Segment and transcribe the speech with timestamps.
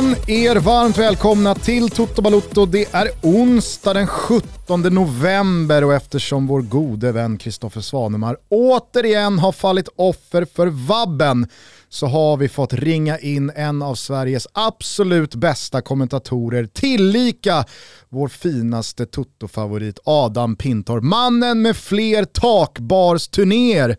[0.00, 2.66] Känn er varmt välkomna till Toto Balotto.
[2.66, 9.52] Det är onsdag den 17 november och eftersom vår gode vän Kristoffer Svanemar återigen har
[9.52, 11.48] fallit offer för vabben
[11.88, 17.64] så har vi fått ringa in en av Sveriges absolut bästa kommentatorer, tillika
[18.08, 21.04] vår finaste Toto-favorit Adam Pintorp.
[21.04, 23.96] Mannen med fler takbarsturnéer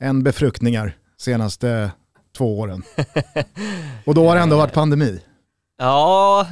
[0.00, 1.90] än befruktningar senaste
[2.36, 2.82] två åren.
[4.04, 5.20] Och då har det ändå varit pandemi.
[5.78, 6.46] Ja,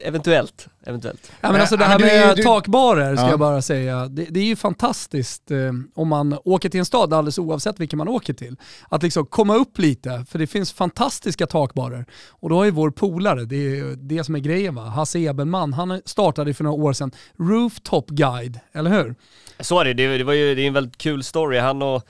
[0.00, 0.68] eventuellt.
[0.86, 1.32] eventuellt.
[1.40, 3.30] Ja, men alltså det Ja, här med du- takbarer ska Ja.
[3.30, 7.14] jag bara säga, det, det är ju fantastiskt eh, om man åker till en stad,
[7.14, 8.56] alldeles oavsett vilken man åker till,
[8.88, 12.04] att liksom komma upp lite, för det finns fantastiska takbarer.
[12.30, 15.72] Och då har ju vår polare, det är det som är grejen va, Hasse Ebenman,
[15.72, 19.14] han startade för några år sedan Rooftop Guide, eller hur?
[19.60, 21.58] Så är det, det, det var ju det är en väldigt kul story.
[21.58, 22.02] Han och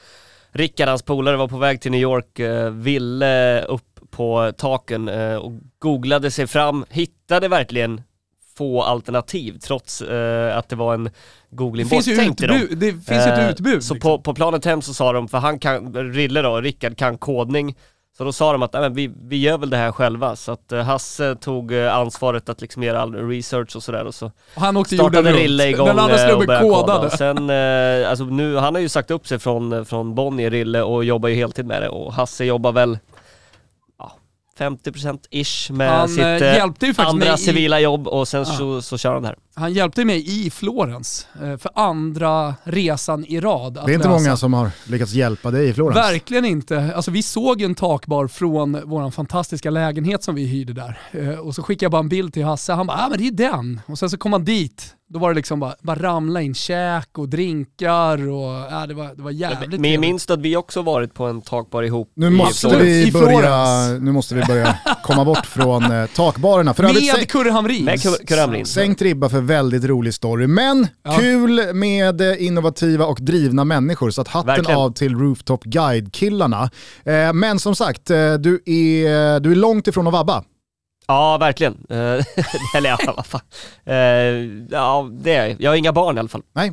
[0.53, 5.35] Rickard, hans polare, var på väg till New York, eh, ville upp på taken eh,
[5.37, 8.01] och googlade sig fram, hittade verkligen
[8.57, 11.11] få alternativ trots eh, att det var en
[11.51, 12.57] googling Det finns ju borttänkt till dem.
[12.57, 13.85] utbud, det finns ju Eh, ett utbud.
[13.85, 14.01] Så liksom.
[14.01, 17.77] på, på planet hem så sa de, för han kan, Rille då, Rickard kan kodning,
[18.19, 20.37] så då sa de att "Nej, men vi, vi gör väl det här själva.
[20.37, 24.15] Så att eh, Hasse tog eh, ansvaret att liksom göra all research och sådär och
[24.15, 25.33] så Och han åkte startade.
[25.33, 26.81] Rille igång Den andra eh, och snubben började koda.
[26.81, 27.07] kodade.
[27.07, 27.51] Och sen,
[28.11, 31.35] alltså nu, han har ju sagt upp sig från, från Bonnier, Rille, och jobbar ju
[31.35, 32.99] heltid med det och Hasse jobbar väl
[34.59, 38.09] 50% ish med Han sitt eh, eh, hjälpte ju faktiskt andra mig i, civila jobb
[38.09, 38.45] och sen Ja.
[38.45, 39.37] så, så kör han det här.
[39.59, 43.79] Han hjälpte mig i Florens eh, för andra resan i rad.
[43.79, 44.21] att Det är inte lösa.
[44.21, 45.97] många som har lyckats hjälpa dig i Florens.
[45.97, 46.93] Verkligen inte.
[46.97, 50.99] Alltså vi såg en takbar från vår fantastiska lägenhet som vi hyrde där.
[51.13, 53.27] Eh, och så skickade jag bara en bild till Hasse, han bara ah, men det
[53.27, 53.81] är den.
[53.87, 57.19] Och sen så kom han dit, då var det liksom bara, bara ramla in käk
[57.19, 61.15] och drinkar och ja, det, var, det var jävligt Men minns att vi också varit
[61.15, 65.47] på en takbar ihop Nu måste, vi I börja, nu måste vi börja komma bort
[65.47, 66.75] från eh, takbarerna.
[66.75, 67.31] För Med
[68.27, 68.67] Kurre Hamrin.
[68.67, 71.17] Sänkt ribba för väldigt rolig story, men Ja.
[71.19, 74.11] kul med eh, innovativa och drivna människor.
[74.11, 74.81] Så att hatten Verkligen.
[74.81, 76.71] av till Rooftop Guide-killarna.
[77.05, 80.45] Eh, men som sagt, eh, du är, du är långt ifrån att vabba.
[81.11, 81.77] Ja, verkligen.
[82.77, 83.41] Eller ja, vad fan.
[84.71, 85.57] Ja, det är jag.
[85.61, 86.43] Jag har inga barn i alla fall.
[86.55, 86.73] Nej.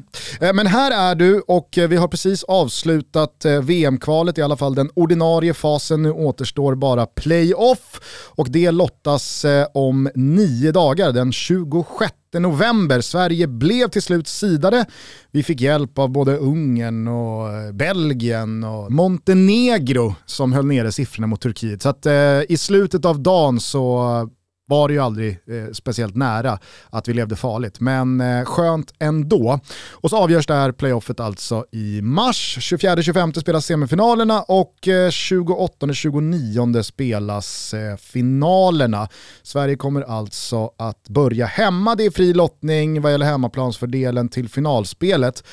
[0.54, 5.54] Men här är du och vi har precis avslutat VM-kvalet, i alla fall den ordinarie
[5.54, 6.02] fasen.
[6.04, 8.02] Nu återstår bara playoff
[8.36, 13.02] och det lottas om nio dagar, den 26 november.
[13.02, 14.86] Sverige blev till slut sidade.
[15.32, 21.28] Vi fick hjälp av både Ungern och eh, Belgien och Montenegro som höll nere siffrorna
[21.28, 21.82] mot Turkiet.
[21.82, 24.30] Så att eh, i slutet av dagen så
[24.68, 26.60] var det ju aldrig eh, speciellt nära
[26.90, 27.80] att vi levde farligt.
[27.80, 29.60] Men eh, skönt ändå.
[29.92, 32.58] Och så avgörs det här playoffet alltså i mars.
[32.62, 39.10] 24-25 spelas semifinalerna och eh, 28-29 spelas eh, finalerna.
[39.44, 41.96] Sverige kommer alltså att börja hemma.
[41.96, 45.44] Det är fri lottning vad gäller hemmaplansfördelen till finalspelet.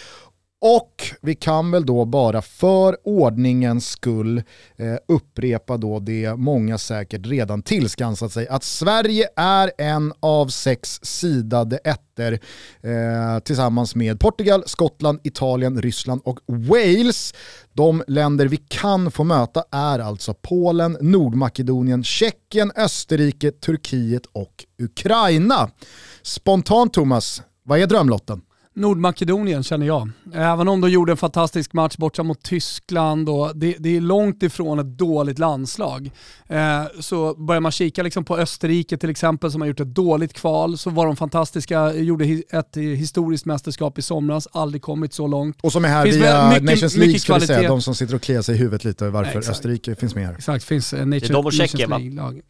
[0.65, 4.43] Och vi kan väl då bara för ordningens skull
[4.77, 11.01] eh, upprepa då det många säkert redan tillskansat sig, att Sverige är en av sex
[11.03, 12.33] sidade ettor
[12.81, 17.35] eh, tillsammans med Portugal, Skottland, Italien, Ryssland och Wales.
[17.73, 25.71] De länder vi kan få möta är alltså Polen, Nordmakedonien, Tjeckien, Österrike, Turkiet och Ukraina.
[26.23, 28.43] Spontant Thomas, vad är drömlotten?
[28.75, 30.11] Nordmakedonien känner jag.
[30.35, 34.43] Även om de gjorde en fantastisk match borta mot Tyskland och det, det är långt
[34.43, 36.11] ifrån ett dåligt landslag.
[36.49, 40.33] Eh, så börjar man kika liksom på Österrike till exempel som har gjort ett dåligt
[40.33, 45.59] kval så var de fantastiska, gjorde ett historiskt mästerskap i somras, aldrig kommit så långt.
[45.63, 47.69] Och som är här Finns via mycket- Nations League mycket ska vi säga, kvalitet.
[47.69, 49.49] de som sitter och kliar sig i huvudet lite varför Exakt.
[49.57, 50.35] Österrike finns med här.
[50.35, 51.97] Exakt, finns eh, Nature, de och Tjeckien, va?
[51.99, 52.41] Nations League-lag.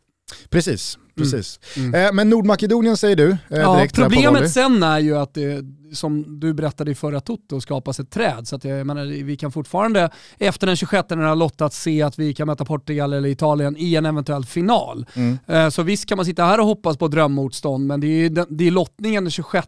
[0.51, 1.61] Precis, precis.
[1.77, 1.95] Mm.
[1.95, 4.11] Eh, men Nordmakedonien säger du, eh, Ja, direkt volley.
[4.23, 5.61] problemet sen är ju att det,
[5.93, 8.49] som du berättade i förra Toto, skapas ett träd.
[8.49, 12.03] Så att jag menar, vi kan fortfarande efter den 26 när det har lottat se
[12.03, 15.06] att vi kan möta Portugal eller Italien i en eventuell final.
[15.15, 15.39] Mm.
[15.47, 18.67] Eh, Så visst kan man sitta här och hoppas på drömmotstånd, men det är, det
[18.67, 19.67] är lottningen den 26,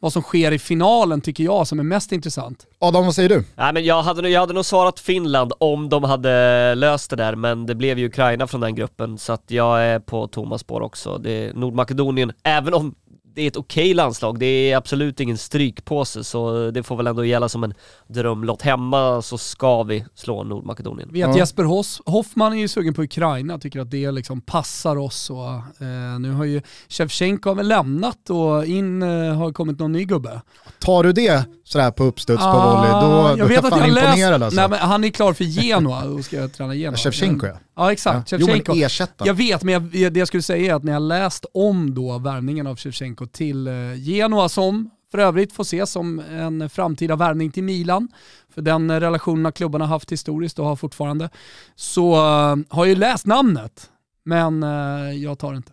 [0.00, 2.66] vad som sker i finalen tycker jag som är mest intressant.
[2.78, 3.44] Adam, vad säger du?
[3.54, 7.16] Nej men jag hade, nog- jag hade nog svarat Finland om de hade löst det
[7.16, 10.60] där, men det blev ju Ukraina från den gruppen, så att jag är på Thomas
[10.60, 11.18] spår också.
[11.18, 12.94] Det är Nordmakedonien, även om
[13.36, 17.24] det är ett okej landslag, det är absolut ingen strykpåse, så det får väl ändå
[17.24, 17.74] gälla som en
[18.08, 18.62] drömlott.
[18.62, 21.08] Hemma så ska vi slå Nordmakedonien.
[21.12, 21.36] Vet Ja.
[21.36, 25.30] Jesper Hoss, Hoffman är ju sugen på Ukraina, tycker att det liksom passar oss.
[25.30, 25.46] Och,
[25.86, 30.42] eh, nu har ju Shevchenko väl lämnat och in eh, har kommit någon ny gubbe.
[30.78, 33.70] Tar du det sådär på uppstuds på Ah, volley, då, då jag vet jag att
[33.70, 34.60] fan jag imponerad alltså.
[34.60, 36.96] Nej, men han är klar för Genoa och ska träna Genoa.
[36.96, 37.58] Shevchenko ja.
[37.76, 38.38] Ja exakt, ja.
[38.40, 38.74] Jo Shevchenko.
[38.74, 39.26] men ersätta.
[39.26, 42.18] Jag vet, men jag, det jag skulle säga är att när jag läst om då
[42.18, 47.50] värvningen av Shevchenko till eh, Genoa som för övrigt får ses som en framtida värvning
[47.50, 48.08] till Milan,
[48.54, 51.30] för den relationen klubbarna haft historiskt och har fortfarande,
[51.76, 53.90] så eh, har jag ju läst namnet,
[54.24, 55.72] men eh, jag tar det inte.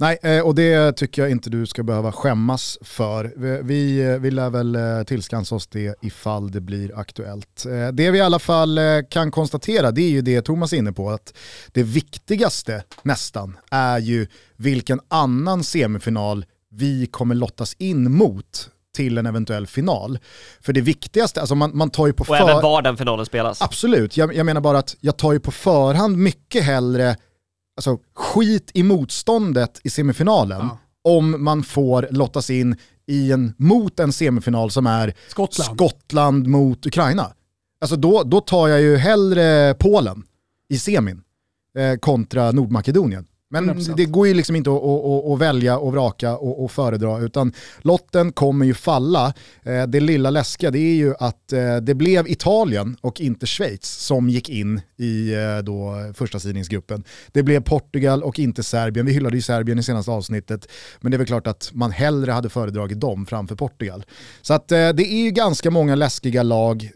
[0.00, 3.32] Nej, eh, och det tycker jag inte du ska behöva skämmas för.
[3.62, 7.66] Vi, vi, lär väl eh, tillskansa oss det ifall det blir aktuellt.
[7.66, 8.80] Eh, Det vi i alla fall
[9.10, 11.34] kan konstatera, det är ju det Thomas är inne på, att
[11.72, 14.26] det viktigaste nästan är ju
[14.56, 20.18] vilken annan semifinal vi kommer lottas in mot till en eventuell final.
[20.60, 23.62] För det viktigaste, alltså man, man tar ju på Och även var den finalen spelas.
[23.62, 27.16] Absolut, jag, jag menar bara att jag tar ju på förhand mycket hellre
[27.88, 30.78] alltså, skit i motståndet i semifinalen Ja.
[31.04, 35.74] om man får lottas in i en, mot en semifinal som är Skottland.
[35.78, 37.32] Skottland mot Ukraina.
[37.80, 40.22] Alltså då, då tar jag ju hellre Polen
[40.68, 41.22] i semin
[41.78, 43.26] eh, kontra Nordmakedonien.
[43.52, 43.94] Men 100%.
[43.96, 47.52] det går ju liksom inte att, att, att, välja och vraka och, och föredra, utan
[47.78, 49.34] lotten kommer ju falla.
[49.62, 53.86] Eh, det lilla läskiga det är ju att eh, det blev Italien och inte Schweiz
[53.86, 57.04] som gick in i eh, då första sidningsgruppen.
[57.32, 59.06] Det blev Portugal och inte Serbien.
[59.06, 60.68] Vi hyllade ju Serbien i senaste avsnittet,
[61.00, 64.04] men det är väl klart att man hellre hade föredragit dem framför Portugal.
[64.42, 66.90] Så att det är ju ganska många läskiga lag,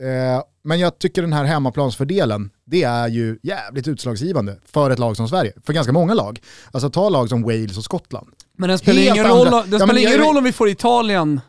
[0.64, 5.28] men jag tycker den här hemmaplansfördelen, det är ju jävligt utslagsgivande för ett lag som
[5.28, 5.52] Sverige.
[5.66, 6.40] För ganska många lag.
[6.72, 8.26] Alltså ta lag som Wales och Skottland.
[8.58, 10.52] Men den spelar Helt ingen, roll, andra- den Ja, spelar ingen jag- roll om vi
[10.52, 11.40] får Italien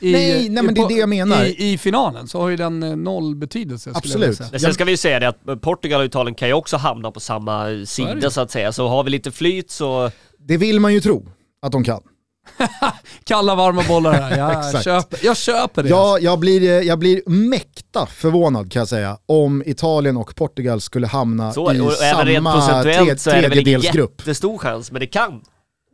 [0.00, 1.44] i, Nej, nej, i, men det är det jag menar.
[1.44, 4.36] I, I finalen så har ju den eh, noll betydelse Absolut.
[4.36, 4.48] säga.
[4.50, 7.10] Men sen ska vi ju säga det att Portugal och Italien kan ju också hamna
[7.10, 8.30] på samma sida det.
[8.30, 8.72] så att säga.
[8.72, 10.10] Så har vi lite flyt så...
[10.38, 11.28] Det vill man ju tro
[11.62, 12.00] att de kan.
[13.24, 14.38] Kalla varma bollar här,
[14.72, 15.88] jag, köper, jag köper det.
[15.88, 21.06] Ja, jag, blir, jag blir mäkta förvånad kan jag säga om Italien och Portugal skulle
[21.06, 24.20] hamna så i och även rent samma procentuellt tre, så är det väl ingen tredjedelsgrupp.
[24.20, 25.42] jättestor chans, men det kan.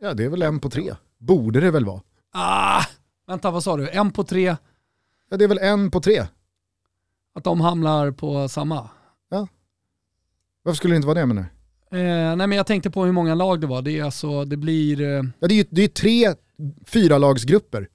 [0.00, 0.94] Ja, det är väl en på tre.
[1.18, 2.00] Borde det väl vara.
[2.34, 2.82] Ah,
[3.28, 3.88] vänta, vad sa du?
[3.88, 4.56] En på tre,
[5.30, 6.26] Ja, det är väl en på tre.
[7.34, 8.88] att de hamnar på samma?
[10.62, 11.48] Varför skulle det inte vara det menar du?
[11.92, 13.82] Eh, nej men jag tänkte på hur många lag det var.
[13.82, 15.00] Det är alltså, det blir...
[15.00, 16.34] Eh, Ja, det är ju det är tre
[16.86, 17.86] fyralagsgrupper.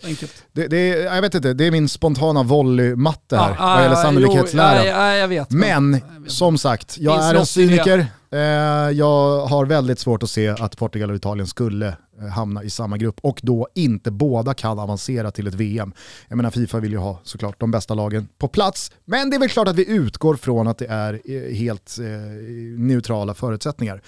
[0.00, 0.44] så enkelt.
[0.52, 3.96] Det, det är, jag vet inte, det är min spontana volleymatte här Ah, vad gäller
[3.96, 4.82] sannolikhetsläran.
[4.84, 5.50] Jo, ja, jag vet.
[5.50, 6.32] Men vet.
[6.32, 8.06] som sagt, jag Finns är en cyniker.
[8.32, 8.40] Eh,
[8.90, 11.88] jag har väldigt svårt att se att Portugal och Italien skulle
[12.20, 15.92] eh, hamna i samma grupp och då inte båda kan avancera till ett VM.
[16.28, 19.40] Jag menar Fifa vill ju ha såklart de bästa lagen på plats, men det är
[19.40, 21.96] väl klart att vi utgår från att det är eh, helt
[22.78, 24.02] neutrala förutsättningar.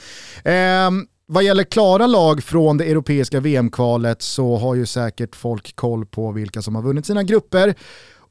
[0.44, 6.06] Ehm, vad gäller klara lag från det europeiska VM-kvalet så har ju säkert folk koll
[6.06, 7.74] på vilka som har vunnit sina grupper.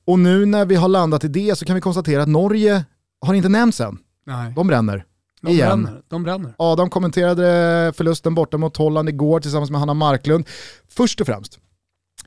[0.05, 2.85] Och nu när vi har landat i det så kan vi konstatera att Norge
[3.21, 3.97] har inte nämnts än.
[4.25, 5.05] Nej, De bränner.
[5.41, 5.83] De igen.
[5.83, 6.01] bränner.
[6.07, 6.53] De bränner.
[6.57, 10.47] Adam kommenterade förlusten borta mot Holland igår tillsammans med Hanna Marklund.
[10.89, 11.59] Först och främst,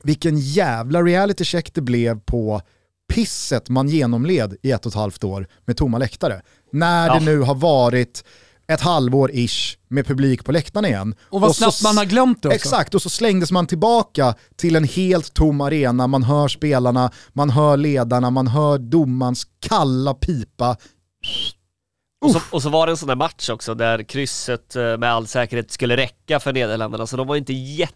[0.03, 2.61] vilken jävla reality check det blev på
[3.13, 6.41] pisset man genomled i ett och ett halvt år med tomma läktare.
[6.71, 7.13] När Ja.
[7.19, 8.23] det nu har varit
[8.67, 11.15] ett halvår ish med publik på läktarna igen.
[11.21, 12.55] Och vad så snabbt man har glömt det också.
[12.55, 17.49] Exakt, och så slängdes man tillbaka till en helt tom arena, man hör spelarna, man
[17.49, 20.77] hör ledarna, man hör domans kalla pipa.
[22.25, 25.11] Och så, och så var det en sån där match också där krysset eh, med
[25.13, 27.95] all säkerhet skulle räcka för Nederländerna, så de var inte jätte...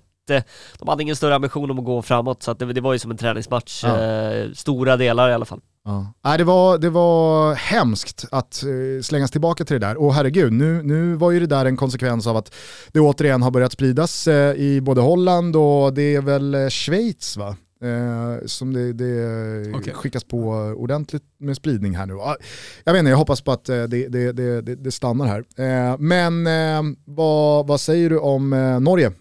[0.79, 3.11] De hade ingen större ambition om att gå framåt, så det, det var ju som
[3.11, 4.01] en träningsmatch, Ja.
[4.01, 5.59] eh, stora delar i alla fall.
[5.85, 6.13] Ja.
[6.25, 9.97] Nej, det, var, det var hemskt att eh, slängas tillbaka till det där.
[9.97, 12.55] Och herregud, nu, nu var ju det där en konsekvens av att
[12.91, 17.55] det återigen har börjat spridas eh, i både Holland och det är väl Schweiz va?
[17.83, 19.93] Eh, som det, det Okej.
[19.93, 20.39] skickas på
[20.77, 22.13] ordentligt med spridning här nu.
[22.13, 22.37] Ja,
[22.83, 25.43] Jag vet inte, jag hoppas på att eh, det, det, det, det, stannar här.
[25.57, 29.11] Eh, men eh, vad, vad säger du om eh, Norge?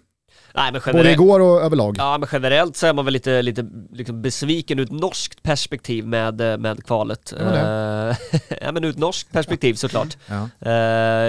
[0.54, 1.94] Nej men Både generellt, igår och överlag.
[1.98, 6.06] ja, men generellt så är man väl lite, lite liksom besviken ur ett norskt perspektiv
[6.06, 7.34] med, eh, med kvalet.
[7.38, 7.54] Ja.
[7.54, 8.16] Eh,
[8.60, 10.16] ja men ur ett norskt perspektiv såklart.
[10.26, 10.68] Ja.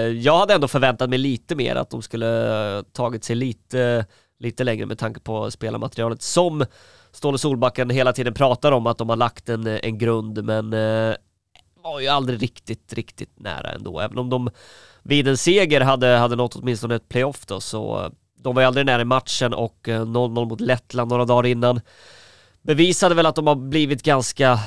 [0.08, 4.06] Jag hade ändå förväntat mig lite mer, att de skulle tagit sig lite,
[4.40, 6.66] lite längre med tanke på spelarmaterialet som
[7.12, 11.16] Ståle Solbacken hela tiden pratar om att de har lagt en, en grund men eh,
[11.84, 14.00] var ju aldrig riktigt, riktigt nära ändå.
[14.00, 14.50] Även om de
[15.04, 18.68] vid en seger hade, hade nått åtminstone ett playoff då så eh, de var ju
[18.68, 21.82] aldrig nära i matchen och eh, 0-0 mot Lettland några dagar innan
[22.62, 24.60] bevisade väl att de har blivit ganska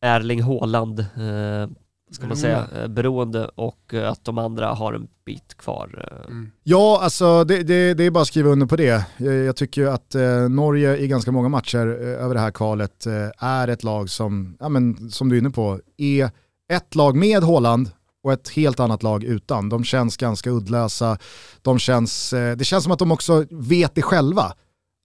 [0.00, 1.68] Erling Haaland eh,
[2.12, 6.08] ska man säga, eh, beroende och eh, att de andra har en bit kvar.
[6.10, 6.30] eh.
[6.30, 6.50] Mm.
[6.62, 9.04] Ja, alltså det, det, det är bara att skriva under på det.
[9.16, 13.06] Jag, jag tycker att eh, Norge i ganska många matcher eh, över det här kvalet
[13.06, 16.30] eh, är ett lag som, ja, men, som du är inne på, är
[16.72, 17.90] ett lag med Håland
[18.24, 19.68] och ett helt annat lag utan.
[19.68, 21.18] De känns ganska uddlösa.
[21.62, 24.52] De känns, det känns som att de också vet det själva.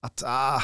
[0.07, 0.61] Att, ah,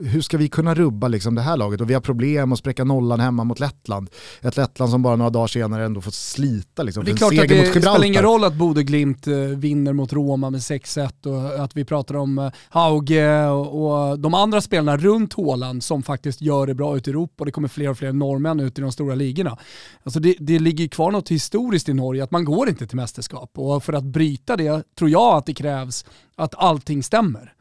[0.00, 1.80] hur ska vi kunna rubba liksom det här laget?
[1.80, 4.10] Och vi har problem att spräcka nollan hemma mot Lettland.
[4.40, 7.48] Ett Lettland som bara några dagar senare ändå får slita liksom, Det är klart att
[7.48, 11.76] det spelar ingen roll att Bode Glimt eh, vinner mot Roma med 6-1 och att
[11.76, 16.74] vi pratar om eh, Hauge och, de andra spelarna runt Håland som faktiskt gör det
[16.74, 19.14] bra ute i Europa och det kommer fler och fler norrmän ut i de stora
[19.14, 19.58] ligorna.
[20.02, 23.50] Alltså det, det ligger kvar något historiskt i Norge att man går inte till mästerskap
[23.54, 26.04] och för att bryta det tror jag att det krävs
[26.36, 27.54] att allting stämmer.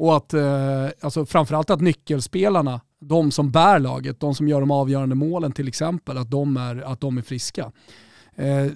[0.00, 4.70] Och att, eh, alltså framförallt att nyckelspelarna, de som bär laget, de som gör de
[4.70, 7.72] avgörande målen till exempel, att de är, att de är friska.
[8.36, 8.66] Eh,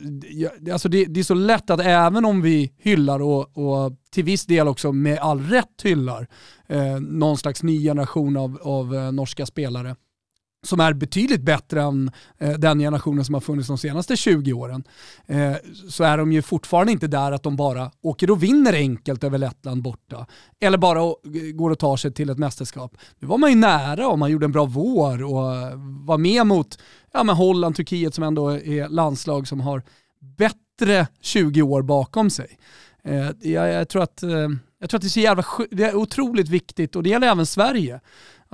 [0.72, 4.46] alltså det, det är så lätt att även om vi hyllar och, och till viss
[4.46, 6.28] del också med all rätt hyllar
[6.66, 9.96] eh, någon slags ny generation av, av eh, norska spelare
[10.64, 14.84] som är betydligt bättre än eh, den generationen som har funnits de senaste 20 åren,
[15.26, 15.52] eh,
[15.88, 19.38] så är de ju fortfarande inte där att de bara åker och vinner enkelt över
[19.38, 20.26] Lettland borta.
[20.60, 21.14] Eller bara
[21.54, 22.96] går och tar sig till ett mästerskap.
[23.18, 25.72] Nu var man ju nära och man gjorde en bra vår och eh,
[26.06, 26.78] var med mot
[27.12, 29.82] ja, men Holland, Turkiet som ändå är landslag som har
[30.20, 32.58] bättre 20 år bakom sig.
[33.04, 35.94] Eh, jag, jag, tror att, eh, jag tror att det är så jävla det är
[35.94, 38.00] otroligt viktigt och det gäller även Sverige.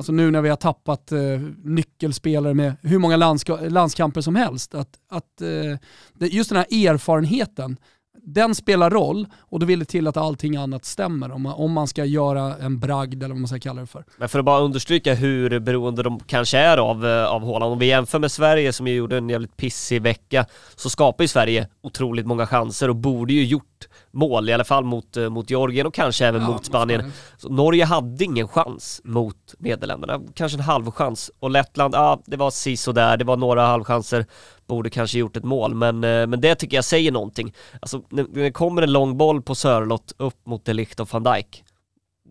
[0.00, 1.18] Alltså nu när vi har tappat eh,
[1.64, 4.74] nyckelspelare med hur många landska- landskamper som helst.
[4.74, 7.76] Att, att, eh, just den här erfarenheten,
[8.22, 11.72] den spelar roll och då vill det till att allting annat stämmer om man, om
[11.72, 14.04] man ska göra en bragd eller vad man ska kalla det för.
[14.16, 17.72] Men för att bara understryka hur beroende de kanske är av, eh, av Håland.
[17.72, 21.28] om vi jämför med Sverige som ju gjorde en jävligt pissig vecka, så skapar ju
[21.28, 23.69] Sverige otroligt många chanser och borde ju gjort
[24.10, 27.12] mål, i alla fall mot, eh, mot Georgien och kanske även mot Spanien.
[27.36, 31.30] Så Norge hade ingen chans mot Nederländerna, kanske en halv chans.
[31.38, 34.26] Och Lettland, ja det var si där, det var några halvchanser,
[34.66, 37.54] borde kanske gjort ett mål, men, eh, men det tycker jag säger någonting.
[37.80, 41.22] Alltså när det kommer en lång boll på Sörlott upp mot De Ligt och van
[41.22, 41.64] Dijk,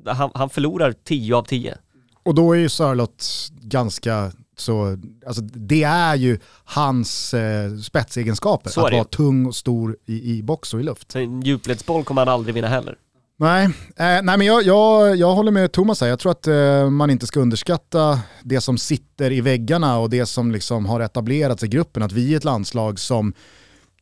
[0.05, 1.77] han, han förlorar 10 av 10.
[2.25, 3.25] Och då är ju Sörlott
[3.61, 8.69] ganska så, alltså det är ju hans eh, spetsegenskaper.
[8.69, 11.11] Så att vara tung och stor i, i box och i luft.
[11.11, 12.95] Så en djupledsboll kommer han aldrig vinna heller.
[13.39, 16.07] Nej, eh, nej men jag, jag, jag håller med Thomas här.
[16.07, 20.25] Jag tror att eh, man inte ska underskatta det som sitter i väggarna och det
[20.25, 22.03] som liksom har etablerats i gruppen.
[22.03, 23.33] Att vi är ett landslag som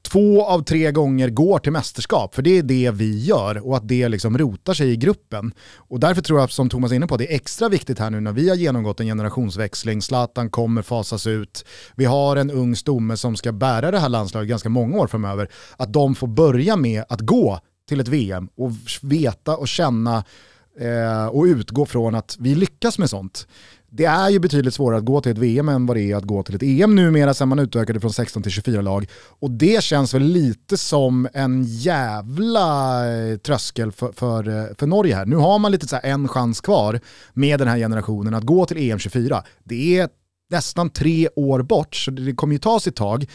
[0.10, 3.88] två av tre gånger går till mästerskap, för det är det vi gör och att
[3.88, 5.52] det liksom rotar sig i gruppen.
[5.76, 8.20] Och därför tror jag, som Thomas är inne på, det är extra viktigt här nu
[8.20, 13.18] när vi har genomgått en generationsväxling, Zlatan kommer fasas ut, vi har en ung stomme
[13.18, 17.04] som ska bära det här landslaget ganska många år framöver, att de får börja med
[17.10, 17.60] att gå
[17.90, 18.72] till ett VM och
[19.02, 20.24] veta och känna
[20.80, 23.48] eh, och utgå från att vi lyckas med sånt.
[23.90, 26.24] Det är ju betydligt svårare att gå till ett VM än vad det är att
[26.24, 29.08] gå till ett EM numera sen man utökade från 16 till 24 lag.
[29.40, 35.16] Och det känns väl lite som en jävla eh, tröskel för, för, eh, för Norge
[35.16, 35.26] här.
[35.26, 37.00] Nu har man lite så här en chans kvar
[37.34, 39.44] med den här generationen att gå till EM 24.
[39.64, 40.10] Det är
[40.50, 43.26] nästan tre år bort, så det kommer ju ta sitt tag.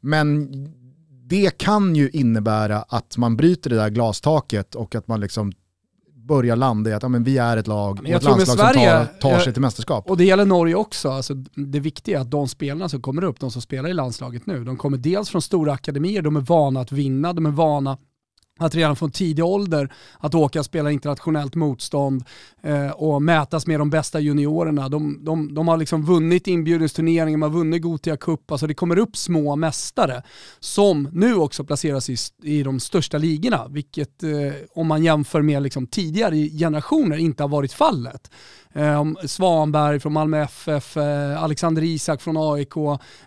[0.00, 0.48] Men
[1.28, 5.52] det kan ju innebära att man bryter det där glastaket och att man liksom
[6.26, 9.06] börjar landa i att ja, men vi är ett lag och ett landslag Sverige, som
[9.20, 10.10] tar, tar sig till mästerskap.
[10.10, 11.10] Och det gäller Norge också.
[11.10, 14.46] Alltså, det viktiga är att de spelarna som kommer upp, de som spelar i landslaget
[14.46, 17.98] nu, de kommer dels från stora akademier, de är vana att vinna, de är vana
[18.58, 22.24] att redan från tidig ålder att åka och spela internationellt motstånd
[22.62, 24.88] eh, och mätas med de bästa juniorerna.
[24.88, 28.98] De, de, de har liksom vunnit inbjudningsturneringar, de har vunnit Gothia Cup, alltså det kommer
[28.98, 30.22] upp små mästare
[30.60, 34.30] som nu också placeras i, i de största ligorna, vilket eh,
[34.74, 38.30] om man jämför med liksom tidigare generationer inte har varit fallet.
[38.76, 42.76] Eh, Svanberg från Malmö FF, eh, Alexander Isak från AIK,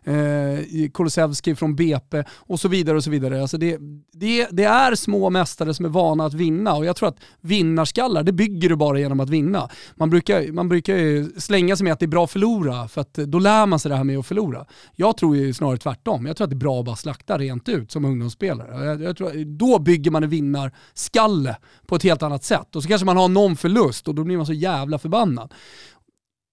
[0.03, 2.97] eh, Kulusevski från BP och så vidare.
[2.97, 3.41] och så vidare.
[3.41, 3.77] Alltså det,
[4.13, 8.23] det, det är små mästare som är vana att vinna och jag tror att vinnarskallar,
[8.23, 9.69] det bygger du bara genom att vinna.
[9.95, 13.01] Man brukar, man brukar ju slänga sig med att det är bra att förlora för
[13.01, 14.65] att då lär man sig det här med att förlora.
[14.95, 16.25] Jag tror ju snarare tvärtom.
[16.25, 18.85] Jag tror att det är bra att bara slakta rent ut som ungdomsspelare.
[18.85, 21.55] Jag, jag tror, då bygger man en vinnarskalle
[21.87, 24.37] på ett helt annat sätt och så kanske man har någon förlust och då blir
[24.37, 25.38] man så jävla förbannad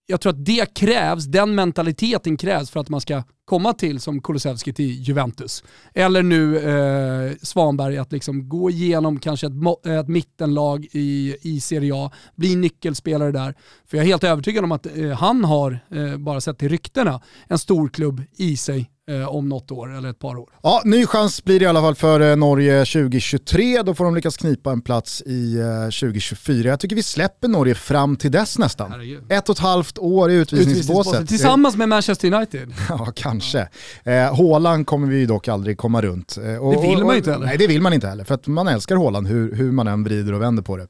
[0.06, 4.22] jag tror att det krävs, den mentaliteten krävs för att man ska komma till som
[4.22, 5.64] Kulusevski till Juventus.
[5.94, 9.52] Eller nu eh, Svanberg att liksom gå igenom kanske ett,
[9.86, 13.54] eh, ett mittenlag i, i Serie A, bli nyckelspelare där.
[13.86, 17.20] För jag är helt övertygad om att eh, han har, eh, bara sett till ryktena,
[17.46, 18.90] en stor klubb i sig
[19.28, 20.48] om något år eller ett par år.
[20.62, 23.82] Ja, ny chans blir det i alla fall för eh, Norge 2023.
[23.82, 26.68] Då får de lyckas knipa en plats i eh, 2024.
[26.68, 28.90] Jag tycker vi släpper Norge fram till dess nästan.
[28.90, 29.32] Herregud.
[29.32, 31.28] Ett och ett halvt år i utvisningsbåset.
[31.28, 32.72] Tillsammans med Manchester United.
[32.88, 33.68] Ja, kanske.
[34.04, 36.38] Eh, Haaland kommer vi dock aldrig komma runt.
[36.44, 37.46] Eh, och, Det vill man ju inte heller.
[37.46, 38.24] Nej, det vill man inte heller.
[38.24, 40.86] För att man älskar Haaland hur, hur man än vrider och vänder på det.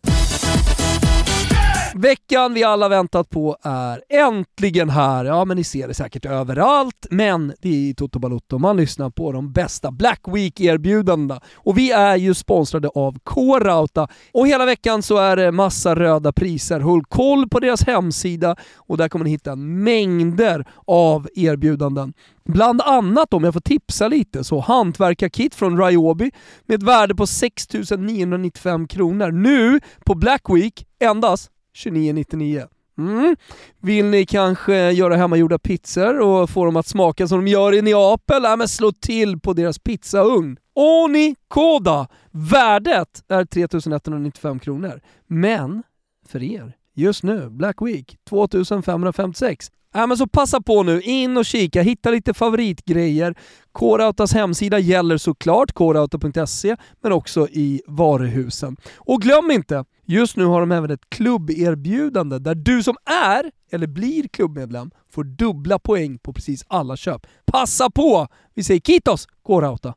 [1.99, 5.25] Veckan vi alla väntat på är äntligen här.
[5.25, 9.11] Ja, men ni ser det säkert överallt, men det är i Toto Balotto man lyssnar
[9.11, 11.41] på de bästa Black Week-erbjudandena.
[11.55, 14.09] Och vi är ju sponsrade av K-Rauta.
[14.33, 16.81] Och hela veckan så är det massa röda priser.
[16.81, 22.13] Håll koll på deras hemsida och där kommer ni hitta mängder av erbjudanden.
[22.45, 26.31] Bland annat, om jag får tipsa lite, så hantverkarkit från Ryobi
[26.67, 29.31] med ett värde på 6 995 kronor.
[29.31, 32.69] Nu på Black Week endast 29,99.
[32.99, 33.37] Mm.
[33.81, 37.83] Vill ni kanske göra hemmagjorda pizzor och få dem att smaka som de gör i
[37.83, 38.43] Neapel?
[38.43, 40.59] Ja, men slå till på deras pizzaugn.
[40.75, 42.09] Oni Koda!
[42.31, 45.01] Värdet är 3195 kronor.
[45.27, 45.83] Men
[46.27, 49.71] för er, just nu, Black Week, 2556.
[49.97, 53.35] Ja, men så passa på nu, in och kika, hitta lite favoritgrejer.
[53.73, 58.77] K-Rautas hemsida gäller såklart, krauta.se, men också i varuhusen.
[58.97, 62.97] Och glöm inte, just nu har de även ett klubberbjudande där du som
[63.31, 67.27] är eller blir klubbmedlem får dubbla poäng på precis alla köp.
[67.47, 68.29] Passa på!
[68.55, 69.95] Vi säger Kitos, K-Rauta.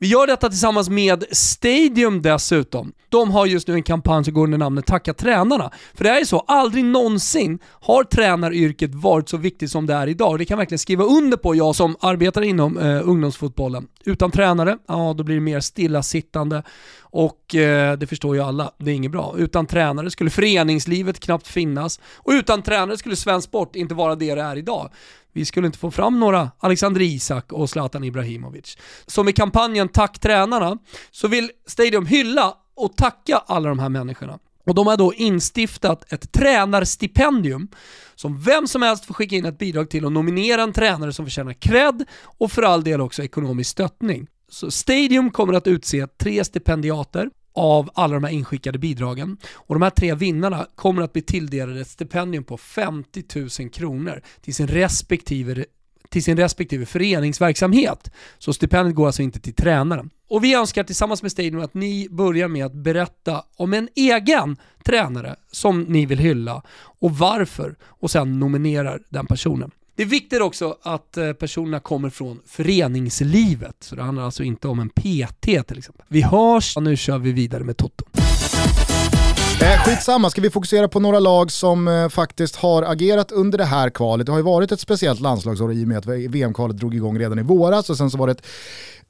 [0.00, 2.92] Vi gör detta tillsammans med Stadium dessutom.
[3.08, 5.70] De har just nu en kampanj som går under namnet Tacka tränarna.
[5.94, 10.06] För det är ju så, aldrig någonsin har tränaryrket varit så viktigt som det är
[10.06, 10.38] idag.
[10.38, 13.86] Det kan jag verkligen skriva under på, jag som arbetar inom eh, ungdomsfotbollen.
[14.04, 16.62] Utan tränare, ja då blir det mer stillasittande
[17.10, 19.34] och eh, det förstår ju alla, det är inget bra.
[19.38, 24.34] Utan tränare skulle föreningslivet knappt finnas och utan tränare skulle svensk sport inte vara det
[24.34, 24.90] det är idag.
[25.32, 28.78] Vi skulle inte få fram några Alexander Isak och Zlatan Ibrahimovic.
[29.06, 30.78] Så med kampanjen Tack tränarna
[31.10, 34.38] så vill Stadium hylla och tacka alla de här människorna.
[34.66, 37.68] Och de har då instiftat ett tränarstipendium
[38.14, 41.26] som vem som helst får skicka in ett bidrag till och nominera en tränare som
[41.26, 44.26] förtjänar cred och för all del också ekonomisk stöttning.
[44.48, 49.36] Så Stadium kommer att utse tre stipendiater av alla de här inskickade bidragen.
[49.54, 53.24] Och de här tre vinnarna kommer att bli tilldelade ett stipendium på 50
[53.60, 55.64] 000 kronor till sin respektive
[56.08, 58.10] till sin respektive föreningsverksamhet.
[58.38, 60.10] Så stipendiet går alltså inte till tränaren.
[60.28, 64.56] Och vi önskar tillsammans med Stadium att ni börjar med att berätta om en egen
[64.84, 66.62] tränare som ni vill hylla
[67.00, 69.70] och varför och sen nominerar den personen.
[69.98, 74.68] Det är viktigt också att eh, personerna kommer från föreningslivet, så det handlar alltså inte
[74.68, 76.04] om en PT till exempel.
[76.08, 78.04] Vi hörs, och nu kör vi vidare med Toto.
[79.60, 83.64] Eh, skitsamma, ska vi fokusera på några lag som eh, faktiskt har agerat under det
[83.64, 84.26] här kvalet.
[84.26, 87.38] Det har ju varit ett speciellt landslagsår i och med att VM-kvalet drog igång redan
[87.38, 88.46] i våras och sen så var det ett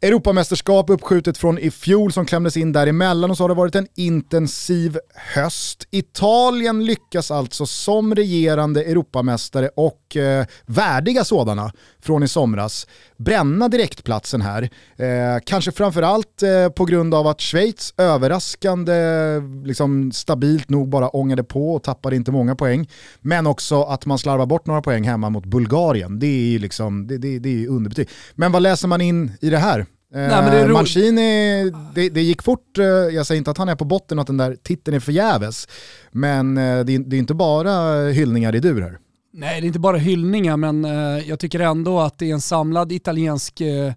[0.01, 3.89] Europamästerskap uppskjutet från i fjol som klämdes in däremellan och så har det varit en
[3.95, 5.87] intensiv höst.
[5.91, 14.41] Italien lyckas alltså som regerande Europamästare och eh, värdiga sådana från i somras bränna direktplatsen
[14.43, 14.63] här.
[14.97, 18.95] Eh, kanske framförallt eh, på grund av att Schweiz överraskande
[19.65, 22.89] liksom, stabilt nog bara ångade på och tappade inte många poäng.
[23.21, 26.19] Men också att man slarvar bort några poäng hemma mot Bulgarien.
[26.19, 28.09] Det är ju liksom, det, det, det är underbetyg.
[28.35, 29.87] Men vad läser man in i det här?
[30.13, 30.69] Nej, men det.
[30.73, 34.23] Mancini, det, det gick fort, eh, jag säger inte att han är på botten och
[34.23, 35.69] att den där titeln är förgäves.
[36.11, 38.99] Men eh, det, är- det är inte bara hyllningar i dur här.
[39.31, 42.41] Nej, det är inte bara hyllningar, men eh, jag tycker ändå att det är en
[42.41, 43.93] samlad italiensk eh,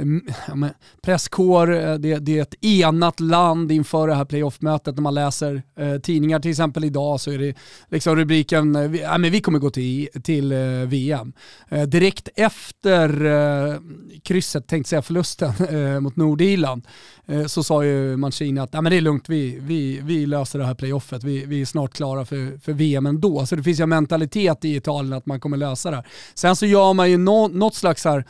[0.00, 0.68] Mm, ja,
[1.02, 4.94] presskår, eh, det, det är ett enat land inför det här playoff-mötet.
[4.94, 7.54] När man läser eh, tidningar, till exempel idag, så är det
[7.88, 11.32] liksom rubriken eh, vi, ja, men vi kommer gå till, till eh, VM.
[11.68, 13.74] Eh, direkt efter eh,
[14.22, 16.86] krysset, tänkte säga förlusten eh, mot Nordirland,
[17.26, 20.58] eh, så sa ju Mancini att ja, men det är lugnt, vi, vi, vi löser
[20.58, 23.46] det här playoffet, vi, vi är snart klara för, för VM ändå.
[23.46, 26.06] Så det finns ju en mentalitet i Italien att man kommer lösa det här.
[26.34, 28.24] Sen så gör man ju no, något slags här,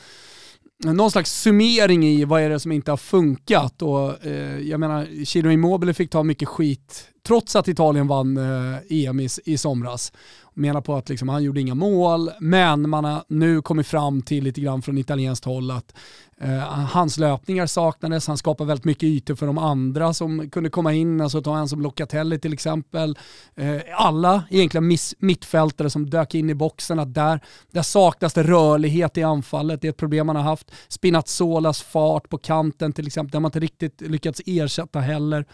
[0.85, 3.83] någon slags summering i vad är det som inte har funkat.
[3.83, 8.79] Och, eh, jag menar, Chiro Immobile fick ta mycket skit trots att Italien vann eh,
[8.89, 10.13] EM i, i somras.
[10.55, 14.45] Menar på att liksom, han gjorde inga mål, men man har nu kommit fram till
[14.45, 15.95] lite grann från italienskt håll att
[16.41, 20.93] eh, hans löpningar saknades, han skapade väldigt mycket ytor för de andra som kunde komma
[20.93, 23.19] in, alltså ta en som Locatelli till exempel.
[23.57, 28.43] Eh, alla egentligen miss, mittfältare som dök in i boxen, att där, där saknas det
[28.43, 30.71] rörlighet i anfallet, det är ett problem man har haft.
[30.89, 35.45] Spinazzolas fart på kanten till exempel, där man inte riktigt lyckats ersätta heller.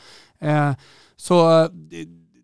[0.40, 0.72] Eh,
[1.16, 1.68] så eh,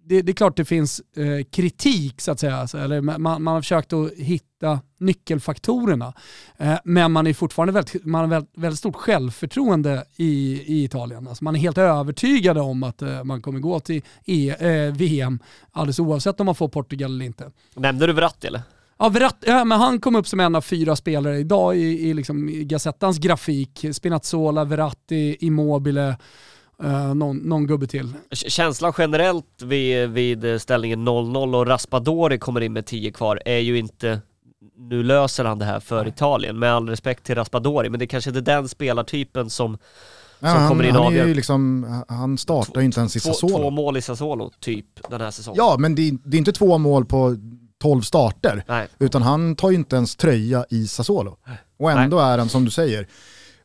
[0.04, 3.54] det, det, är klart det finns eh, kritik så att säga, alltså, eller man, man
[3.54, 6.14] har försökt att hitta nyckelfaktorerna.
[6.56, 11.28] Eh, men man är fortfarande väldigt, man har väldigt, väldigt stort självförtroende i, i Italien.
[11.28, 15.38] Alltså man är helt övertygad om att eh, man kommer gå till e, VM
[15.72, 17.50] alldeles oavsett om man får Portugal eller inte.
[17.74, 18.62] Nämnde du Verratti eller?
[18.98, 22.14] Ja, Verratti, ja, men han kom upp som en av fyra spelare idag i, i,
[22.14, 23.84] liksom, Gazettans grafik.
[23.92, 26.16] Spinazzola, Verratti, Immobile,
[26.84, 28.12] Uh, någon, någon gubbe till.
[28.32, 33.78] Känslan generellt vid, vid ställningen 0-0 och Raspadori kommer in med 10 kvar är ju
[33.78, 34.20] inte
[34.76, 36.08] nu löser han det här för Nej.
[36.08, 39.78] Italien, med all respekt till Raspadori, men det är kanske inte den spelartypen som,
[40.40, 41.26] ja, som han, kommer in och avgör.
[41.26, 43.58] Liksom, han startar ju inte ens i Sassuolo.
[43.58, 45.56] Två mål i Sassuolo, typ, den här säsongen.
[45.56, 47.36] Ja, men det, det är inte två mål på
[47.82, 48.88] 12 starter, Nej.
[48.98, 51.36] utan han tar ju inte ens tröja i Sassuolo.
[51.78, 52.32] Och ändå Nej.
[52.32, 53.08] är han, som du säger,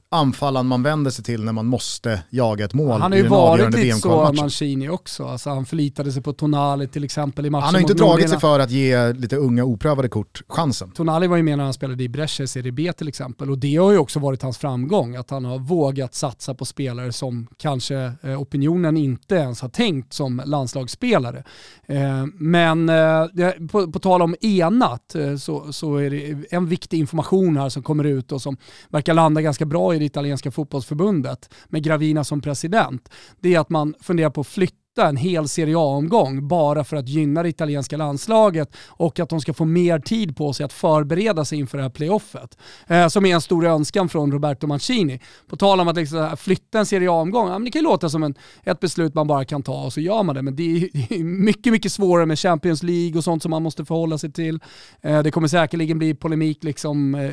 [0.09, 3.75] anfallaren man vänder sig till när man måste jaga ett mål Han har ju varit
[3.75, 5.25] lite så Mancini också.
[5.25, 8.39] Alltså, han förlitade sig på Tonali till exempel i matchen Han har inte dragit sig
[8.39, 10.91] för att ge lite unga oprövade kort chansen.
[10.91, 13.57] Tonali var ju med när han spelade i Brescia i Serie B till exempel och
[13.57, 15.15] det har ju också varit hans framgång.
[15.15, 20.13] Att han har vågat satsa på spelare som kanske eh, opinionen inte ens har tänkt
[20.13, 21.43] som landslagsspelare.
[21.85, 23.25] Eh, men eh,
[23.71, 28.03] på, på tal om enat så, så är det en viktig information här som kommer
[28.03, 28.57] ut och som
[28.89, 33.69] verkar landa ganska bra i det italienska fotbollsförbundet med Gravina som president, det är att
[33.69, 37.97] man funderar på att flytta en hel Serie A-omgång bara för att gynna det italienska
[37.97, 41.83] landslaget och att de ska få mer tid på sig att förbereda sig inför det
[41.83, 42.57] här playoffet.
[42.87, 45.19] Eh, som är en stor önskan från Roberto Mancini.
[45.47, 48.23] På tal om att liksom flytta en Serie A-omgång, ja, det kan ju låta som
[48.23, 51.23] en, ett beslut man bara kan ta och så gör man det, men det är
[51.23, 54.59] mycket, mycket svårare med Champions League och sånt som man måste förhålla sig till.
[55.01, 57.31] Eh, det kommer säkerligen bli polemik liksom, eh,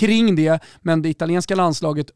[0.00, 2.10] kring det, men det italienska landslaget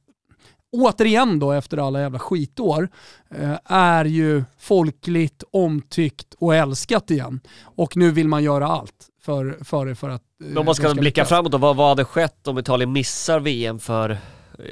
[0.73, 2.89] återigen då efter alla jävla skitår,
[3.31, 7.41] eh, är ju folkligt, omtyckt och älskat igen.
[7.63, 10.23] Och nu vill man göra allt för, för det för att...
[10.45, 11.29] Eh, om man ska, ska blicka lyckas.
[11.29, 14.19] framåt då, vad, vad hade skett om Italien missar VM för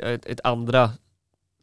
[0.04, 0.90] ett, ett andra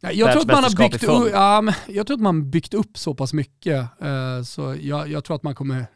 [0.00, 3.14] jag tror, att man har byggt upp, ja, jag tror att man byggt upp så
[3.14, 5.86] pass mycket, eh, så jag, jag, tror att man kommer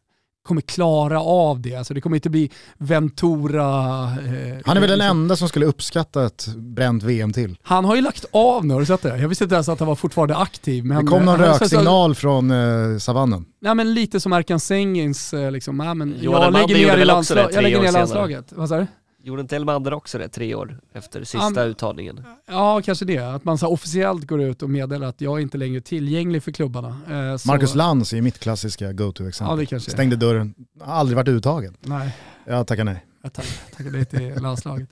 [0.42, 1.74] kommer klara av det.
[1.74, 3.68] Alltså det kommer inte bli Ventura...
[4.04, 5.20] Eh, han är väl den liksom.
[5.20, 7.56] enda som skulle uppskatta ett bränt VM till.
[7.62, 9.18] Han har ju lagt av nu, har du sett det?
[9.18, 10.84] Jag visste inte ens att han var fortfarande aktiv.
[10.84, 13.44] Men det kom någon röksignal från eh, savannen.
[13.60, 17.62] Nej men lite som Erkan Sengins, eh, liksom, nej, men jag lägger ner, landslag, jag
[17.62, 18.52] lägger ner landslaget.
[18.52, 18.86] Vad sa du?
[19.22, 22.24] Gjorde inte Elmander också det tre år efter sista um, uttagningen?
[22.46, 23.18] Ja, kanske det.
[23.18, 26.52] Att man så officiellt går ut och meddelar att jag är inte längre tillgänglig för
[26.52, 26.88] klubbarna.
[26.88, 29.66] Eh, Marcus Lantz är mitt klassiska go-to-exempel.
[29.70, 31.76] Ja, Stängde dörren, har aldrig varit uttagen.
[31.80, 32.16] Nej.
[32.46, 33.06] Jag tackar nej.
[33.22, 34.88] Jag tackar nej till landslaget.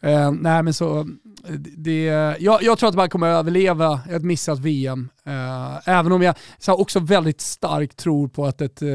[0.00, 1.08] Eh, nej men så,
[1.76, 2.04] det,
[2.38, 5.08] jag, jag, tror att man kommer överleva ett missat VM.
[5.24, 8.88] Eh, även om jag så också väldigt starkt tror på att ett eh,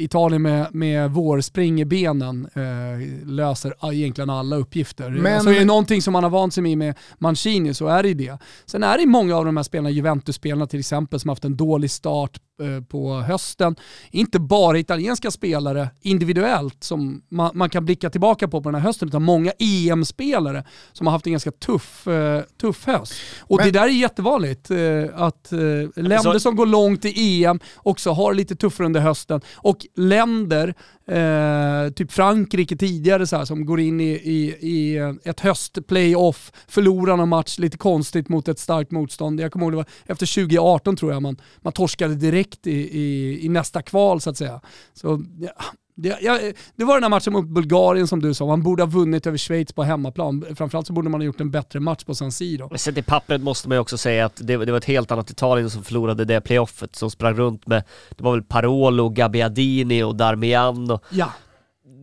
[0.00, 5.10] Italien med, med vårspring i benen eh, löser egentligen alla uppgifter.
[5.10, 5.34] Men...
[5.34, 8.14] Alltså är det någonting som man har vant sig med med Mancini så är det
[8.14, 8.38] det.
[8.66, 11.56] Sen är det många av de här spelarna, Juventus-spelarna till exempel, som har haft en
[11.56, 12.40] dålig start
[12.88, 13.76] på hösten.
[14.10, 18.86] Inte bara italienska spelare individuellt som man, man, kan blicka tillbaka på på den här
[18.86, 23.12] hösten, utan många EM-spelare som har haft en ganska tuff, eh, tuff höst.
[23.40, 23.66] Och Men...
[23.66, 24.76] det där är jättevanligt, eh,
[25.14, 25.58] att eh,
[25.96, 26.40] länder så...
[26.40, 29.40] som går långt i EM också har lite tuffare under hösten.
[29.54, 30.74] Och länder,
[31.10, 37.16] eh, typ Frankrike tidigare så här, som går in i, i, i ett höstplayoff, förlorar
[37.16, 39.40] någon match lite konstigt mot ett starkt motstånd.
[39.40, 43.38] Jag kommer ihåg det var efter 2018 tror jag man, man torskade direkt i, i,
[43.44, 44.60] i nästa kval så att säga.
[44.94, 45.64] Så ja,
[46.02, 46.40] det, jag,
[46.76, 49.38] det, var den här matchen mot Bulgarien som du sa, man borde ha vunnit över
[49.38, 50.44] Schweiz på hemmaplan.
[50.56, 52.68] Framförallt så borde man ha gjort en bättre match på San Siro.
[52.70, 55.10] Men sett i pappret måste man ju också säga att det, det, var ett helt
[55.10, 57.84] annat Italien som förlorade det playoffet, som sprang runt med,
[58.16, 61.32] det var väl Parolo, Gabbiadini och Darmian och ja.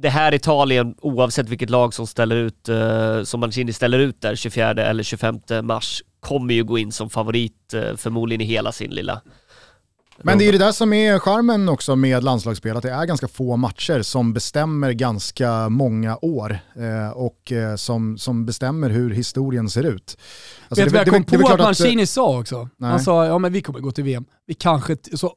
[0.02, 4.36] Det här Italien, oavsett vilket lag som ställer ut, uh, som Mancini ställer ut där
[4.36, 8.92] 24 eller 25 mars, kommer ju gå in som favorit uh, förmodligen i hela sin
[8.92, 9.22] lilla
[10.24, 13.06] men det är ju det där som är charmen också med landslagsspel, att det är
[13.06, 19.10] ganska få matcher som bestämmer ganska många år eh, och eh, som, som bestämmer hur
[19.10, 20.18] historien ser ut.
[20.70, 22.70] Alltså Vet du vad jag kom på att Mancini att, sa också?
[22.78, 22.90] Nej.
[22.90, 24.26] Han sa ja men vi kommer gå till VM.
[24.48, 25.34] Vi kanske, så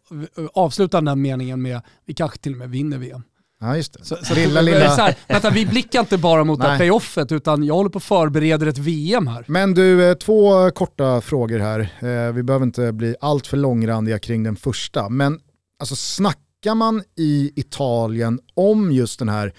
[0.54, 3.22] avslutar den meningen med vi kanske till och med vinner VM.
[3.60, 4.04] Ja just det.
[4.04, 4.96] Så, så lilla, lilla...
[4.96, 7.98] Så här, vänta, vi blickar inte bara mot det här playoffet utan jag håller på
[7.98, 9.44] att förbereda ett VM här.
[9.48, 11.80] Men du, eh, två korta frågor här.
[11.80, 15.08] Eh, vi behöver inte bli allt för långrandiga kring den första.
[15.08, 15.40] Men
[15.78, 19.52] alltså snackar man i Italien om just den här,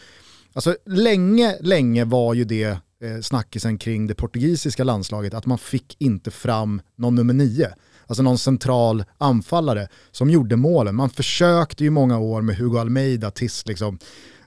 [0.54, 2.70] alltså länge, länge var ju det
[3.04, 7.70] eh, snackisen kring det portugisiska landslaget att man fick inte fram någon nummer nio
[8.12, 10.96] alltså någon central anfallare som gjorde målen.
[10.96, 14.00] Man försökte ju många år med Hugo Almeida tills liksom